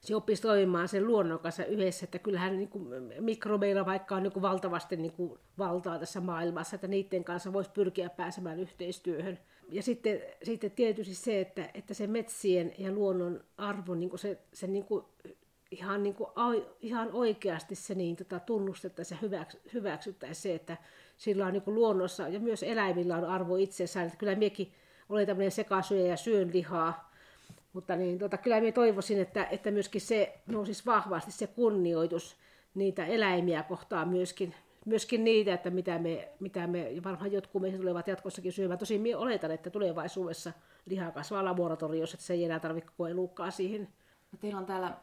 se 0.00 0.16
oppisi 0.16 0.42
toimimaan 0.42 0.88
sen 0.88 1.06
luonnon 1.06 1.38
kanssa 1.38 1.64
yhdessä, 1.64 2.04
että 2.04 2.18
kyllähän 2.18 2.56
niin 2.56 2.68
kuin 2.68 2.88
mikrobeilla 3.20 3.86
vaikka 3.86 4.16
on 4.16 4.22
niin 4.22 4.32
kuin 4.32 4.42
valtavasti 4.42 4.96
niin 4.96 5.12
kuin 5.12 5.38
valtaa 5.58 5.98
tässä 5.98 6.20
maailmassa, 6.20 6.74
että 6.74 6.88
niiden 6.88 7.24
kanssa 7.24 7.52
voisi 7.52 7.70
pyrkiä 7.70 8.10
pääsemään 8.10 8.60
yhteistyöhön. 8.60 9.38
Ja 9.68 9.82
sitten, 9.82 10.20
sitten 10.42 10.70
tietysti 10.70 11.14
se, 11.14 11.40
että, 11.40 11.70
että 11.74 11.94
se 11.94 12.06
metsien 12.06 12.72
ja 12.78 12.92
luonnon 12.92 13.44
arvo, 13.56 13.94
niin 13.94 14.10
kuin 14.10 14.20
se, 14.20 14.38
se 14.52 14.66
niin 14.66 14.84
kuin 14.84 15.04
ihan, 15.70 16.02
niin 16.02 16.14
kuin, 16.14 16.30
ihan 16.80 17.12
oikeasti 17.12 17.74
se 17.74 17.94
niin 17.94 18.16
tota, 18.16 18.40
tunnustettaisiin 18.40 19.16
ja 19.16 19.20
hyväksy, 19.22 19.60
hyväksyttäisiin 19.72 20.42
se, 20.42 20.54
että 20.54 20.76
sillä 21.16 21.46
on 21.46 21.52
niin 21.52 21.62
kuin 21.62 21.74
luonnossa 21.74 22.28
ja 22.28 22.40
myös 22.40 22.62
eläimillä 22.62 23.16
on 23.16 23.24
arvo 23.24 23.56
itsessään. 23.56 24.06
Että 24.06 24.18
kyllä 24.18 24.34
minäkin 24.34 24.72
olen 25.08 25.26
tämmöinen 25.26 25.50
sekasyöjä 25.50 26.06
ja 26.06 26.16
syön 26.16 26.50
lihaa, 26.52 27.09
mutta 27.72 27.96
niin, 27.96 28.18
tota, 28.18 28.36
kyllä 28.36 28.60
minä 28.60 28.72
toivoisin, 28.72 29.20
että, 29.20 29.44
että 29.44 29.70
myöskin 29.70 30.00
se 30.00 30.40
nousisi 30.46 30.86
vahvasti 30.86 31.32
se 31.32 31.46
kunnioitus 31.46 32.36
niitä 32.74 33.06
eläimiä 33.06 33.62
kohtaan 33.62 34.08
myöskin, 34.08 34.54
myöskin 34.86 35.24
niitä, 35.24 35.54
että 35.54 35.70
mitä 35.70 35.98
me, 35.98 36.28
mitä 36.40 36.66
me 36.66 36.90
varmaan 37.04 37.32
jotkut 37.32 37.62
meistä 37.62 37.78
tulevat 37.78 38.08
jatkossakin 38.08 38.52
syömään. 38.52 38.78
Tosin 38.78 39.00
minä 39.00 39.18
oletan, 39.18 39.50
että 39.50 39.70
tulevaisuudessa 39.70 40.52
liha 40.86 41.10
kasvaa 41.10 41.44
laboratoriossa, 41.44 42.16
että 42.16 42.26
se 42.26 42.32
ei 42.32 42.44
enää 42.44 42.60
tarvitse 42.60 42.90
koko 42.90 43.06
elukkaa 43.06 43.50
siihen. 43.50 43.88
No, 44.32 44.38
teillä 44.40 44.58
on 44.58 44.66
täällä 44.66 44.96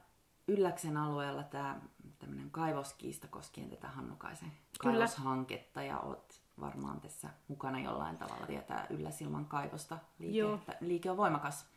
Ylläksen 0.47 0.97
alueella 0.97 1.43
tämä 1.43 1.82
tämmöinen 2.19 2.51
kaivoskiista 2.51 3.27
koskien 3.27 3.69
tätä 3.69 3.88
Hannukaisen 3.88 4.51
kaivoshanketta 4.80 5.84
ja 5.84 5.99
oot 5.99 6.41
varmaan 6.60 7.01
tässä 7.01 7.30
mukana 7.47 7.80
jollain 7.80 8.17
tavalla 8.17 8.47
tietää 8.47 8.88
Ylläsilman 8.89 9.45
kaivosta. 9.45 9.97
Liike, 10.19 10.38
Joo. 10.38 10.60
liike 10.82 11.12
on 11.12 11.17
voimakas. 11.17 11.67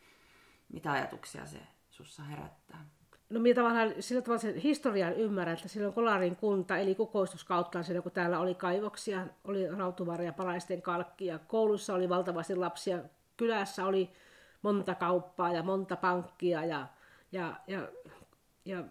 Mitä 0.73 0.91
ajatuksia 0.91 1.45
se 1.45 1.59
sussa 1.89 2.23
herättää? 2.23 2.85
No 3.29 3.39
minä 3.39 3.55
tavallaan 3.55 3.93
sillä 3.99 4.21
tavalla 4.21 4.41
sen 4.41 4.55
historian 4.55 5.13
ymmärrän, 5.13 5.55
että 5.55 5.67
silloin 5.67 5.93
Kolarin 5.93 6.35
kunta 6.35 6.77
eli 6.77 6.95
kukoistuskauttaan 6.95 7.83
silloin, 7.83 8.03
kun 8.03 8.11
täällä 8.11 8.39
oli 8.39 8.55
kaivoksia, 8.55 9.27
oli 9.43 9.67
rautuvaria, 9.67 10.33
palaisten 10.33 10.81
kalkki 10.81 11.25
ja 11.25 11.39
koulussa 11.39 11.93
oli 11.93 12.09
valtavasti 12.09 12.55
lapsia. 12.55 12.99
Kylässä 13.37 13.85
oli 13.85 14.09
monta 14.61 14.95
kauppaa 14.95 15.53
ja 15.53 15.63
monta 15.63 15.95
pankkia 15.95 16.65
ja, 16.65 16.87
ja, 17.31 17.55
ja, 17.67 17.87
ja 18.65 18.83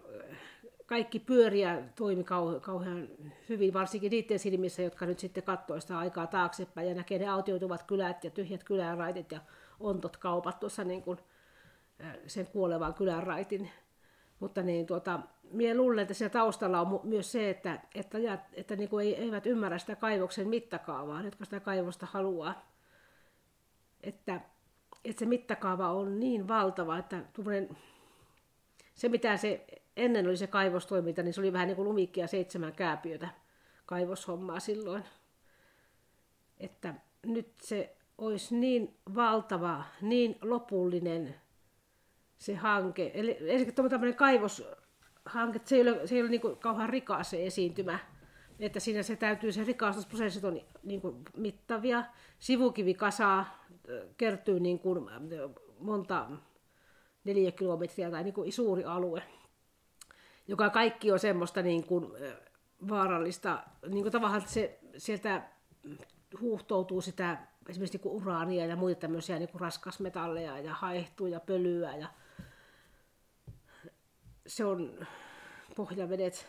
kaikki 0.86 1.18
pyöriä 1.18 1.82
toimi 1.94 2.24
kau, 2.24 2.60
kauhean 2.60 3.08
hyvin, 3.48 3.74
varsinkin 3.74 4.10
niiden 4.10 4.38
silmissä, 4.38 4.82
jotka 4.82 5.06
nyt 5.06 5.18
sitten 5.18 5.42
katsoo 5.42 5.80
sitä 5.80 5.98
aikaa 5.98 6.26
taaksepäin 6.26 6.88
ja 6.88 6.94
näkee 6.94 7.18
ne 7.18 7.28
autioituvat 7.28 7.82
kylät 7.82 8.24
ja 8.24 8.30
tyhjät 8.30 8.64
kylänraitit 8.64 9.32
ja 9.32 9.40
ontot 9.80 10.16
kaupat 10.16 10.60
tuossa 10.60 10.84
niin 10.84 11.02
kuin 11.02 11.18
sen 12.26 12.46
kuolevan 12.46 12.94
kylänraitin 12.94 13.70
mutta 14.40 14.62
niin, 14.62 14.86
tuota, 14.86 15.20
minä 15.50 15.74
luulen, 15.74 15.98
että 15.98 16.14
siellä 16.14 16.32
taustalla 16.32 16.80
on 16.80 17.00
myös 17.04 17.32
se, 17.32 17.50
että, 17.50 17.80
että, 17.94 18.18
että, 18.18 18.38
että 18.52 18.76
niin 18.76 18.88
kuin 18.88 19.14
eivät 19.14 19.46
ymmärrä 19.46 19.78
sitä 19.78 19.96
kaivoksen 19.96 20.48
mittakaavaa, 20.48 21.22
jotka 21.22 21.44
sitä 21.44 21.60
kaivosta 21.60 22.06
haluaa. 22.10 22.70
Että, 24.00 24.40
että 25.04 25.18
se 25.20 25.26
mittakaava 25.26 25.92
on 25.92 26.20
niin 26.20 26.48
valtava, 26.48 26.98
että 26.98 27.22
se 28.94 29.08
mitä 29.08 29.36
se 29.36 29.66
ennen 29.96 30.26
oli 30.26 30.36
se 30.36 30.46
kaivostoiminta, 30.46 31.22
niin 31.22 31.34
se 31.34 31.40
oli 31.40 31.52
vähän 31.52 31.68
niin 31.68 31.76
kuin 31.76 31.88
lumikkia 31.88 32.26
seitsemän 32.26 32.72
kääpiötä 32.72 33.28
kaivoshommaa 33.86 34.60
silloin. 34.60 35.04
Että 36.58 36.94
nyt 37.26 37.48
se 37.62 37.96
olisi 38.18 38.56
niin 38.56 38.96
valtava, 39.14 39.84
niin 40.00 40.38
lopullinen 40.42 41.34
se 42.40 42.54
hanke. 42.54 43.10
Eli 43.14 43.36
ensinnäkin 43.40 43.90
tämmöinen 43.90 44.16
kaivoshanke, 44.16 45.60
se 45.64 45.76
ei 45.76 45.82
ole, 45.82 46.06
se 46.06 46.14
ei 46.14 46.22
ole 46.22 46.30
niin 46.30 46.56
kauhean 46.60 46.88
rikas 46.88 47.30
se 47.30 47.46
esiintymä. 47.46 47.98
Että 48.60 48.80
siinä 48.80 49.02
se 49.02 49.16
täytyy, 49.16 49.52
se 49.52 49.64
rikastusprosessit 49.64 50.44
on 50.44 50.60
niin 50.82 51.00
kuin 51.00 51.16
mittavia. 51.36 52.04
Sivukivikasa 52.38 53.44
kertyy 54.16 54.60
niin 54.60 54.78
kuin 54.78 55.10
monta 55.78 56.30
neljä 57.24 57.52
kilometriä 57.52 58.10
tai 58.10 58.24
niin 58.24 58.34
kuin 58.34 58.52
suuri 58.52 58.84
alue, 58.84 59.22
joka 60.48 60.70
kaikki 60.70 61.12
on 61.12 61.18
semmoista 61.18 61.62
niin 61.62 61.86
kuin 61.86 62.06
vaarallista. 62.88 63.62
Niin 63.88 64.02
kuin 64.02 64.12
tavallaan 64.12 64.42
se, 64.46 64.78
sieltä 64.96 65.42
huuhtoutuu 66.40 67.00
sitä 67.00 67.38
esimerkiksi 67.68 67.98
niin 67.98 68.02
kuin 68.02 68.22
uraania 68.22 68.66
ja 68.66 68.76
muita 68.76 69.00
tämmöisiä 69.00 69.38
niin 69.38 69.48
kuin 69.48 69.60
raskasmetalleja 69.60 70.58
ja 70.58 70.74
haehtuu 70.74 71.26
ja 71.26 71.40
pölyä 71.40 71.96
ja 71.96 72.08
se 74.46 74.64
on 74.64 75.06
pohjavedet, 75.76 76.46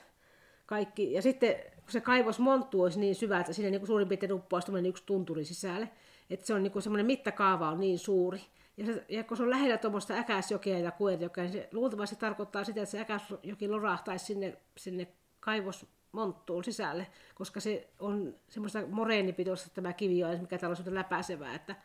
kaikki. 0.72 1.14
Ja 1.14 1.22
sitten 1.22 1.56
kun 1.76 1.92
se 1.92 2.02
kaivos 2.02 2.40
monttu 2.40 2.82
olisi 2.82 3.00
niin 3.00 3.16
syvä, 3.16 3.40
että 3.40 3.54
sinne 3.54 3.72
niin 3.72 3.82
kuin 3.82 3.88
suurin 3.88 4.08
piirtein 4.08 4.34
uppoaisi 4.34 4.72
yksi 4.88 5.04
tunturi 5.06 5.46
sisälle, 5.46 5.90
että 6.30 6.46
se 6.46 6.54
on 6.54 6.64
niin 6.64 6.72
kuin 6.72 6.84
semmoinen 6.84 7.06
mittakaava 7.06 7.70
on 7.70 7.80
niin 7.80 8.00
suuri. 8.00 8.42
Ja, 8.78 8.86
se, 8.86 9.06
ja 9.10 9.24
kun 9.24 9.38
se 9.38 9.44
on 9.44 9.50
lähellä 9.50 9.78
tuommoista 9.78 10.14
äkäsjokea 10.14 10.80
ja 10.80 10.92
kuetjokea, 10.92 11.44
niin 11.44 11.54
se 11.54 11.70
luultavasti 11.72 12.16
tarkoittaa 12.16 12.64
sitä, 12.64 12.82
että 12.82 12.92
se 12.92 13.00
äkäsjoki 13.00 13.68
lorahtaisi 13.68 14.26
sinne, 14.26 14.58
sinne 14.78 15.08
kaivosmonttuun 15.40 16.64
sisälle, 16.64 17.08
koska 17.36 17.60
se 17.60 17.90
on 18.00 18.36
semmoista 18.50 18.88
moreenipitoista 18.88 19.70
tämä 19.74 19.94
kivi 19.94 20.20
mikä 20.42 20.58
täällä 20.58 20.78
on 20.88 20.96
läpäisevää, 20.96 21.56
että 21.56 21.76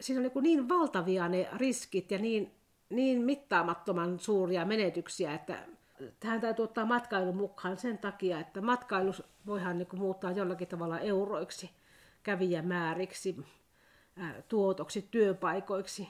siinä 0.00 0.20
on 0.20 0.30
niin, 0.34 0.42
niin 0.42 0.68
valtavia 0.68 1.28
ne 1.28 1.48
riskit 1.56 2.10
ja 2.10 2.18
niin 2.18 2.57
niin 2.90 3.22
mittaamattoman 3.22 4.18
suuria 4.18 4.64
menetyksiä, 4.64 5.34
että 5.34 5.58
tähän 6.20 6.40
täytyy 6.40 6.62
ottaa 6.62 6.84
matkailun 6.84 7.36
mukaan 7.36 7.76
sen 7.76 7.98
takia, 7.98 8.40
että 8.40 8.60
matkailu 8.60 9.12
voihan 9.46 9.78
niin 9.78 9.88
kuin 9.88 10.00
muuttaa 10.00 10.32
jollakin 10.32 10.68
tavalla 10.68 10.98
euroiksi, 10.98 11.70
kävijämääriksi, 12.22 13.36
tuotoksi, 14.48 15.08
työpaikoiksi, 15.10 16.08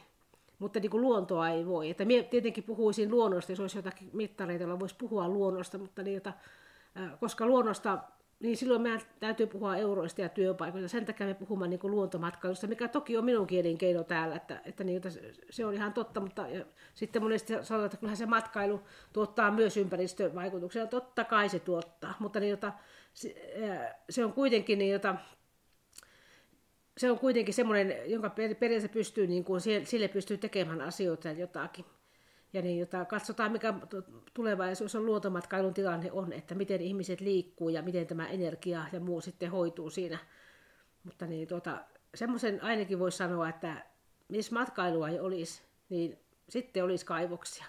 mutta 0.59 0.81
niin 0.81 0.91
kuin 0.91 1.01
luontoa 1.01 1.49
ei 1.49 1.67
voi. 1.67 1.91
Että 1.91 2.05
minä 2.05 2.23
tietenkin 2.23 2.65
puhuisin 2.65 3.11
luonnosta, 3.11 3.53
jos 3.53 3.61
olisi 3.61 3.79
jotakin 3.79 4.11
mittareita, 4.13 4.63
joilla 4.63 4.81
voisi 4.81 4.97
puhua 4.99 5.29
luonnosta, 5.29 5.79
mutta 5.79 6.03
niitä, 6.03 6.33
koska 7.21 7.47
luonnosta 7.47 7.99
niin 8.41 8.57
silloin 8.57 8.83
meidän 8.83 9.01
täytyy 9.21 9.47
puhua 9.47 9.77
euroista 9.77 10.21
ja 10.21 10.29
työpaikoista. 10.29 10.89
Sen 10.89 11.07
takia 11.07 11.27
me 11.27 11.35
puhumme 11.35 11.69
niin 11.69 11.81
kuin 11.81 11.91
luontomatkailusta, 11.91 12.67
mikä 12.67 12.89
toki 12.89 13.17
on 13.17 13.25
minunkin 13.25 13.61
elinkeino 13.61 14.05
täällä, 14.05 14.37
että, 14.37 14.61
että 14.65 14.85
niin, 14.85 15.03
se 15.51 15.67
on 15.67 15.75
ihan 15.75 15.93
totta, 15.93 16.21
mutta 16.21 16.49
ja 16.49 16.65
sitten 16.95 17.23
monesti 17.23 17.53
sanotaan, 17.53 17.85
että 17.85 17.97
kyllähän 17.97 18.17
se 18.17 18.27
matkailu 18.27 18.81
tuottaa 19.13 19.51
myös 19.51 19.77
ympäristövaikutuksia. 19.77 20.87
Totta 20.87 21.25
kai 21.25 21.49
se 21.49 21.59
tuottaa, 21.59 22.15
mutta 22.19 22.41
niin, 22.41 22.51
jota, 22.51 22.73
se, 24.11 24.25
on 24.25 24.33
kuitenkin 24.33 24.79
niin, 24.79 24.93
jota, 24.93 25.17
se 26.97 27.11
on 27.11 27.19
kuitenkin 27.19 27.55
semmoinen, 27.55 28.11
jonka 28.11 28.31
periaatteessa 28.31 28.89
pystyy, 28.89 29.27
niin 29.27 29.45
kuin, 29.45 29.61
sille 29.85 30.09
pystyy 30.09 30.39
tekemään 30.39 30.81
asioita 30.81 31.31
jotakin. 31.31 31.85
Ja 32.53 32.63
niin, 32.63 32.79
jota 32.79 33.05
katsotaan, 33.05 33.53
mikä 33.53 33.75
tulevaisuus 34.35 34.95
on 34.95 35.07
luontomatkailun 35.07 35.75
tilanne 35.75 36.13
on, 36.13 36.33
että 36.33 36.55
miten 36.55 36.81
ihmiset 36.81 37.21
liikkuu 37.21 37.69
ja 37.69 37.83
miten 37.83 38.07
tämä 38.07 38.29
energia 38.29 38.85
ja 38.93 39.01
muu 39.01 39.21
sitten 39.21 39.51
hoituu 39.51 39.91
siinä. 39.91 40.19
Mutta 41.05 41.27
niin, 41.27 41.49
tuota, 41.49 41.85
semmoisen 42.15 42.63
ainakin 42.63 42.99
voisi 42.99 43.19
sanoa, 43.19 43.49
että 43.49 43.85
missä 44.29 44.55
matkailua 44.55 45.09
ei 45.09 45.21
olisi, 45.21 45.63
niin 45.89 46.19
sitten 46.49 46.85
olisi 46.85 47.07
kaivoksia. 47.07 47.65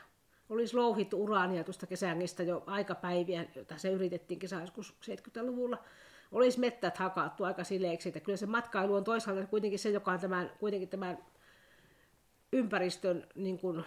Olisi 0.50 0.76
louhittu 0.76 1.24
uraania 1.24 1.64
tuosta 1.64 1.88
kesängistä 1.88 2.44
jo 2.44 2.64
aikapäiviä, 2.66 3.46
jota 3.56 3.78
se 3.78 3.92
yritettiin 3.92 4.40
joskus 4.62 4.96
70-luvulla. 5.06 5.78
Olisi 6.32 6.60
mettät 6.60 6.98
hakattu 6.98 7.44
aika 7.44 7.64
sileeksi, 7.64 8.10
että 8.10 8.20
kyllä 8.20 8.38
se 8.38 8.46
matkailu 8.46 8.96
on 8.96 9.04
toisaalta 9.04 9.48
kuitenkin 9.48 9.80
se, 9.80 9.90
joka 9.90 10.12
on 10.12 10.20
tämän, 10.20 10.52
kuitenkin 10.60 10.90
tämän 10.90 11.18
ympäristön 12.54 13.28
niin 13.36 13.60
kuin, 13.60 13.84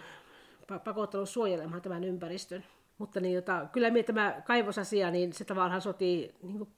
pakottanut 0.67 1.29
suojelemaan 1.29 1.81
tämän 1.81 2.03
ympäristön. 2.03 2.65
Mutta 2.97 3.19
niin, 3.19 3.33
jota, 3.33 3.67
kyllä 3.71 3.89
minä 3.89 4.03
tämä 4.03 4.41
kaivosasia, 4.45 5.11
niin 5.11 5.33
se 5.33 5.45
tavallaan 5.45 5.81
sotii 5.81 6.35
niin 6.41 6.57
kuin, 6.57 6.69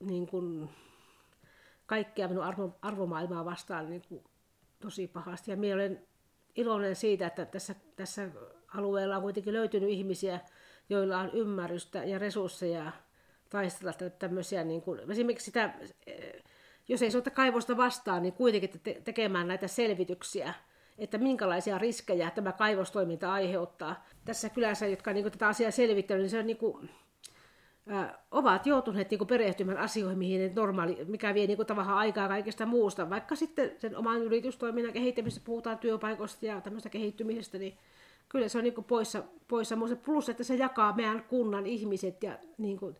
niin 0.00 0.26
kuin 0.26 0.70
kaikkea 1.86 2.28
minun 2.28 2.44
arvo, 2.44 2.78
arvomaailmaa 2.82 3.44
vastaan 3.44 3.90
niin 3.90 4.02
kuin, 4.08 4.24
tosi 4.80 5.08
pahasti. 5.08 5.50
Ja 5.50 5.56
minä 5.56 5.74
olen 5.74 6.06
iloinen 6.56 6.96
siitä, 6.96 7.26
että 7.26 7.46
tässä, 7.46 7.74
tässä 7.96 8.28
alueella 8.74 9.16
on 9.16 9.22
kuitenkin 9.22 9.54
löytynyt 9.54 9.90
ihmisiä, 9.90 10.40
joilla 10.88 11.18
on 11.18 11.30
ymmärrystä 11.32 12.04
ja 12.04 12.18
resursseja 12.18 12.92
taistella 13.50 13.92
tämmöisiä, 14.18 14.64
niin 14.64 14.82
kuin, 14.82 15.10
esimerkiksi 15.10 15.44
sitä, 15.44 15.74
jos 16.88 17.02
ei 17.02 17.10
soita 17.10 17.30
kaivosta 17.30 17.76
vastaan, 17.76 18.22
niin 18.22 18.32
kuitenkin 18.32 18.70
te- 18.82 19.00
tekemään 19.04 19.48
näitä 19.48 19.68
selvityksiä– 19.68 20.54
että 21.00 21.18
minkälaisia 21.18 21.78
riskejä 21.78 22.30
tämä 22.30 22.52
kaivostoiminta 22.52 23.32
aiheuttaa. 23.32 24.04
Tässä 24.24 24.48
kylässä, 24.48 24.86
jotka 24.86 25.12
niin 25.12 25.24
kuin, 25.24 25.32
tätä 25.32 25.48
asiaa 25.48 25.70
selvittävät, 25.70 26.20
niin 26.20 26.30
se 26.30 26.38
on 26.38 26.46
niin 26.46 26.56
kuin, 26.56 26.90
ä, 27.92 28.18
ovat 28.30 28.66
joutuneet 28.66 29.10
niin 29.10 29.18
kuin, 29.18 29.28
perehtymään 29.28 29.78
asioihin, 29.78 30.18
mihin 30.18 30.54
normaali, 30.54 31.04
mikä 31.04 31.34
vie 31.34 31.46
niin 31.46 31.56
kuin, 31.56 31.66
tavallaan 31.66 31.98
aikaa 31.98 32.28
kaikesta 32.28 32.66
muusta. 32.66 33.10
Vaikka 33.10 33.36
sitten 33.36 33.72
sen 33.78 33.96
oman 33.96 34.22
yritystoiminnan 34.22 34.92
kehittämisestä 34.92 35.46
puhutaan 35.46 35.78
työpaikoista 35.78 36.46
ja 36.46 36.60
tämmöistä 36.60 36.88
kehittymisestä, 36.88 37.58
niin 37.58 37.78
kyllä 38.28 38.48
se 38.48 38.58
on 38.58 38.64
niin 38.64 38.74
kuin, 38.74 38.84
poissa, 38.84 39.22
poissa 39.48 39.76
muusta. 39.76 39.96
Plus, 39.96 40.28
että 40.28 40.44
se 40.44 40.54
jakaa 40.54 40.96
meidän 40.96 41.22
kunnan 41.22 41.66
ihmiset 41.66 42.22
ja 42.22 42.38
niin 42.58 42.78
kuin, 42.78 42.96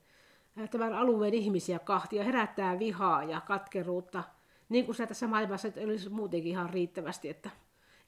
tämän 0.70 0.94
alueen 0.94 1.34
ihmisiä 1.34 1.78
kahtia, 1.78 2.24
herättää 2.24 2.78
vihaa 2.78 3.24
ja 3.24 3.40
katkeruutta, 3.40 4.24
niin 4.68 4.84
kuin 4.84 4.94
se 4.94 5.06
tässä 5.06 5.26
maailmassa 5.26 5.68
olisi 5.84 6.08
muutenkin 6.08 6.50
ihan 6.50 6.70
riittävästi, 6.70 7.28
että 7.28 7.50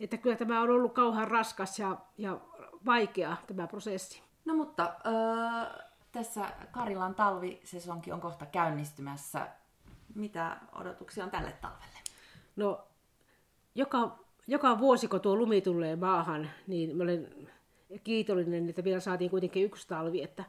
että 0.05 0.17
kyllä 0.17 0.37
tämä 0.37 0.61
on 0.61 0.71
ollut 0.71 0.93
kauhean 0.93 1.29
raskas 1.29 1.79
ja, 1.79 1.97
ja 2.19 2.41
vaikea 2.87 3.37
tämä 3.47 3.67
prosessi. 3.67 4.23
No 4.45 4.55
mutta 4.55 4.95
öö, 5.07 5.83
tässä 6.13 6.45
Karilan 6.71 7.15
talvisesonki 7.15 8.13
on 8.13 8.21
kohta 8.21 8.47
käynnistymässä. 8.47 9.49
Mitä 10.15 10.57
odotuksia 10.73 11.25
on 11.25 11.31
tälle 11.31 11.53
talvelle? 11.53 11.99
No, 12.57 12.85
joka, 13.75 14.19
joka 14.47 14.79
vuosi 14.79 15.09
kun 15.09 15.21
tuo 15.21 15.37
lumi 15.37 15.61
tulee 15.61 15.97
maahan, 15.97 16.51
niin 16.67 16.97
mä 16.97 17.03
olen 17.03 17.49
kiitollinen, 18.05 18.69
että 18.69 18.85
vielä 18.85 19.01
saatiin 19.01 19.31
kuitenkin 19.31 19.65
yksi 19.65 19.89
talvi, 19.89 20.23
että, 20.23 20.45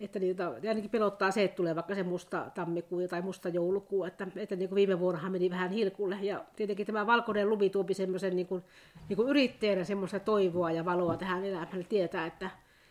että 0.00 0.18
niitä, 0.18 0.48
ainakin 0.68 0.90
pelottaa 0.90 1.30
se, 1.30 1.44
että 1.44 1.56
tulee 1.56 1.74
vaikka 1.74 1.94
se 1.94 2.02
musta 2.02 2.50
tammikuu 2.54 3.08
tai 3.08 3.22
musta 3.22 3.48
joulukuu, 3.48 4.04
että, 4.04 4.26
että 4.36 4.56
niin 4.56 4.68
kuin 4.68 4.76
viime 4.76 5.00
vuonnahan 5.00 5.32
meni 5.32 5.50
vähän 5.50 5.70
hilkulle. 5.70 6.18
Ja 6.22 6.44
tietenkin 6.56 6.86
tämä 6.86 7.06
valkoinen 7.06 7.48
lumi 7.48 7.70
tuopi 7.70 7.94
semmoisen 7.94 8.36
niin 8.36 8.46
kuin, 8.46 8.62
niin 9.08 9.16
kuin 9.16 9.28
yrittäjänä 9.28 9.84
semmoista 9.84 10.20
toivoa 10.20 10.70
ja 10.70 10.84
valoa 10.84 11.16
tähän 11.16 11.44
elämään, 11.44 11.86
tietää, 11.88 12.26
että, 12.26 12.50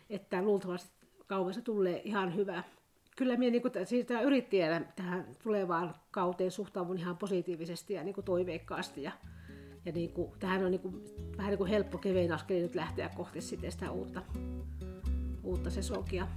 että 0.09 0.41
luultavasti 0.41 0.89
kaupassa 1.27 1.61
tulee 1.61 2.01
ihan 2.03 2.35
hyvä. 2.35 2.63
Kyllä 3.17 3.37
minä 3.37 3.51
niin 3.51 3.87
siitä 3.87 4.21
yrittäjänä 4.21 4.85
tähän 4.95 5.25
tulevaan 5.43 5.95
kauteen 6.11 6.51
suhtaudun 6.51 6.97
ihan 6.97 7.17
positiivisesti 7.17 7.93
ja 7.93 8.03
niin 8.03 8.15
kuin 8.15 8.25
toiveikkaasti. 8.25 9.03
Ja, 9.03 9.11
ja 9.85 9.91
niin 9.91 10.09
kuin, 10.09 10.31
tähän 10.39 10.65
on 10.65 10.71
niin 10.71 10.81
kuin, 10.81 11.03
vähän 11.37 11.49
niin 11.49 11.57
kuin 11.57 11.69
helppo 11.69 11.97
kevein 11.97 12.31
askel 12.31 12.61
nyt 12.61 12.75
lähteä 12.75 13.09
kohti 13.09 13.41
sitä 13.41 13.91
uutta, 13.91 14.21
uutta 15.43 15.69
sesonkia. 15.69 16.27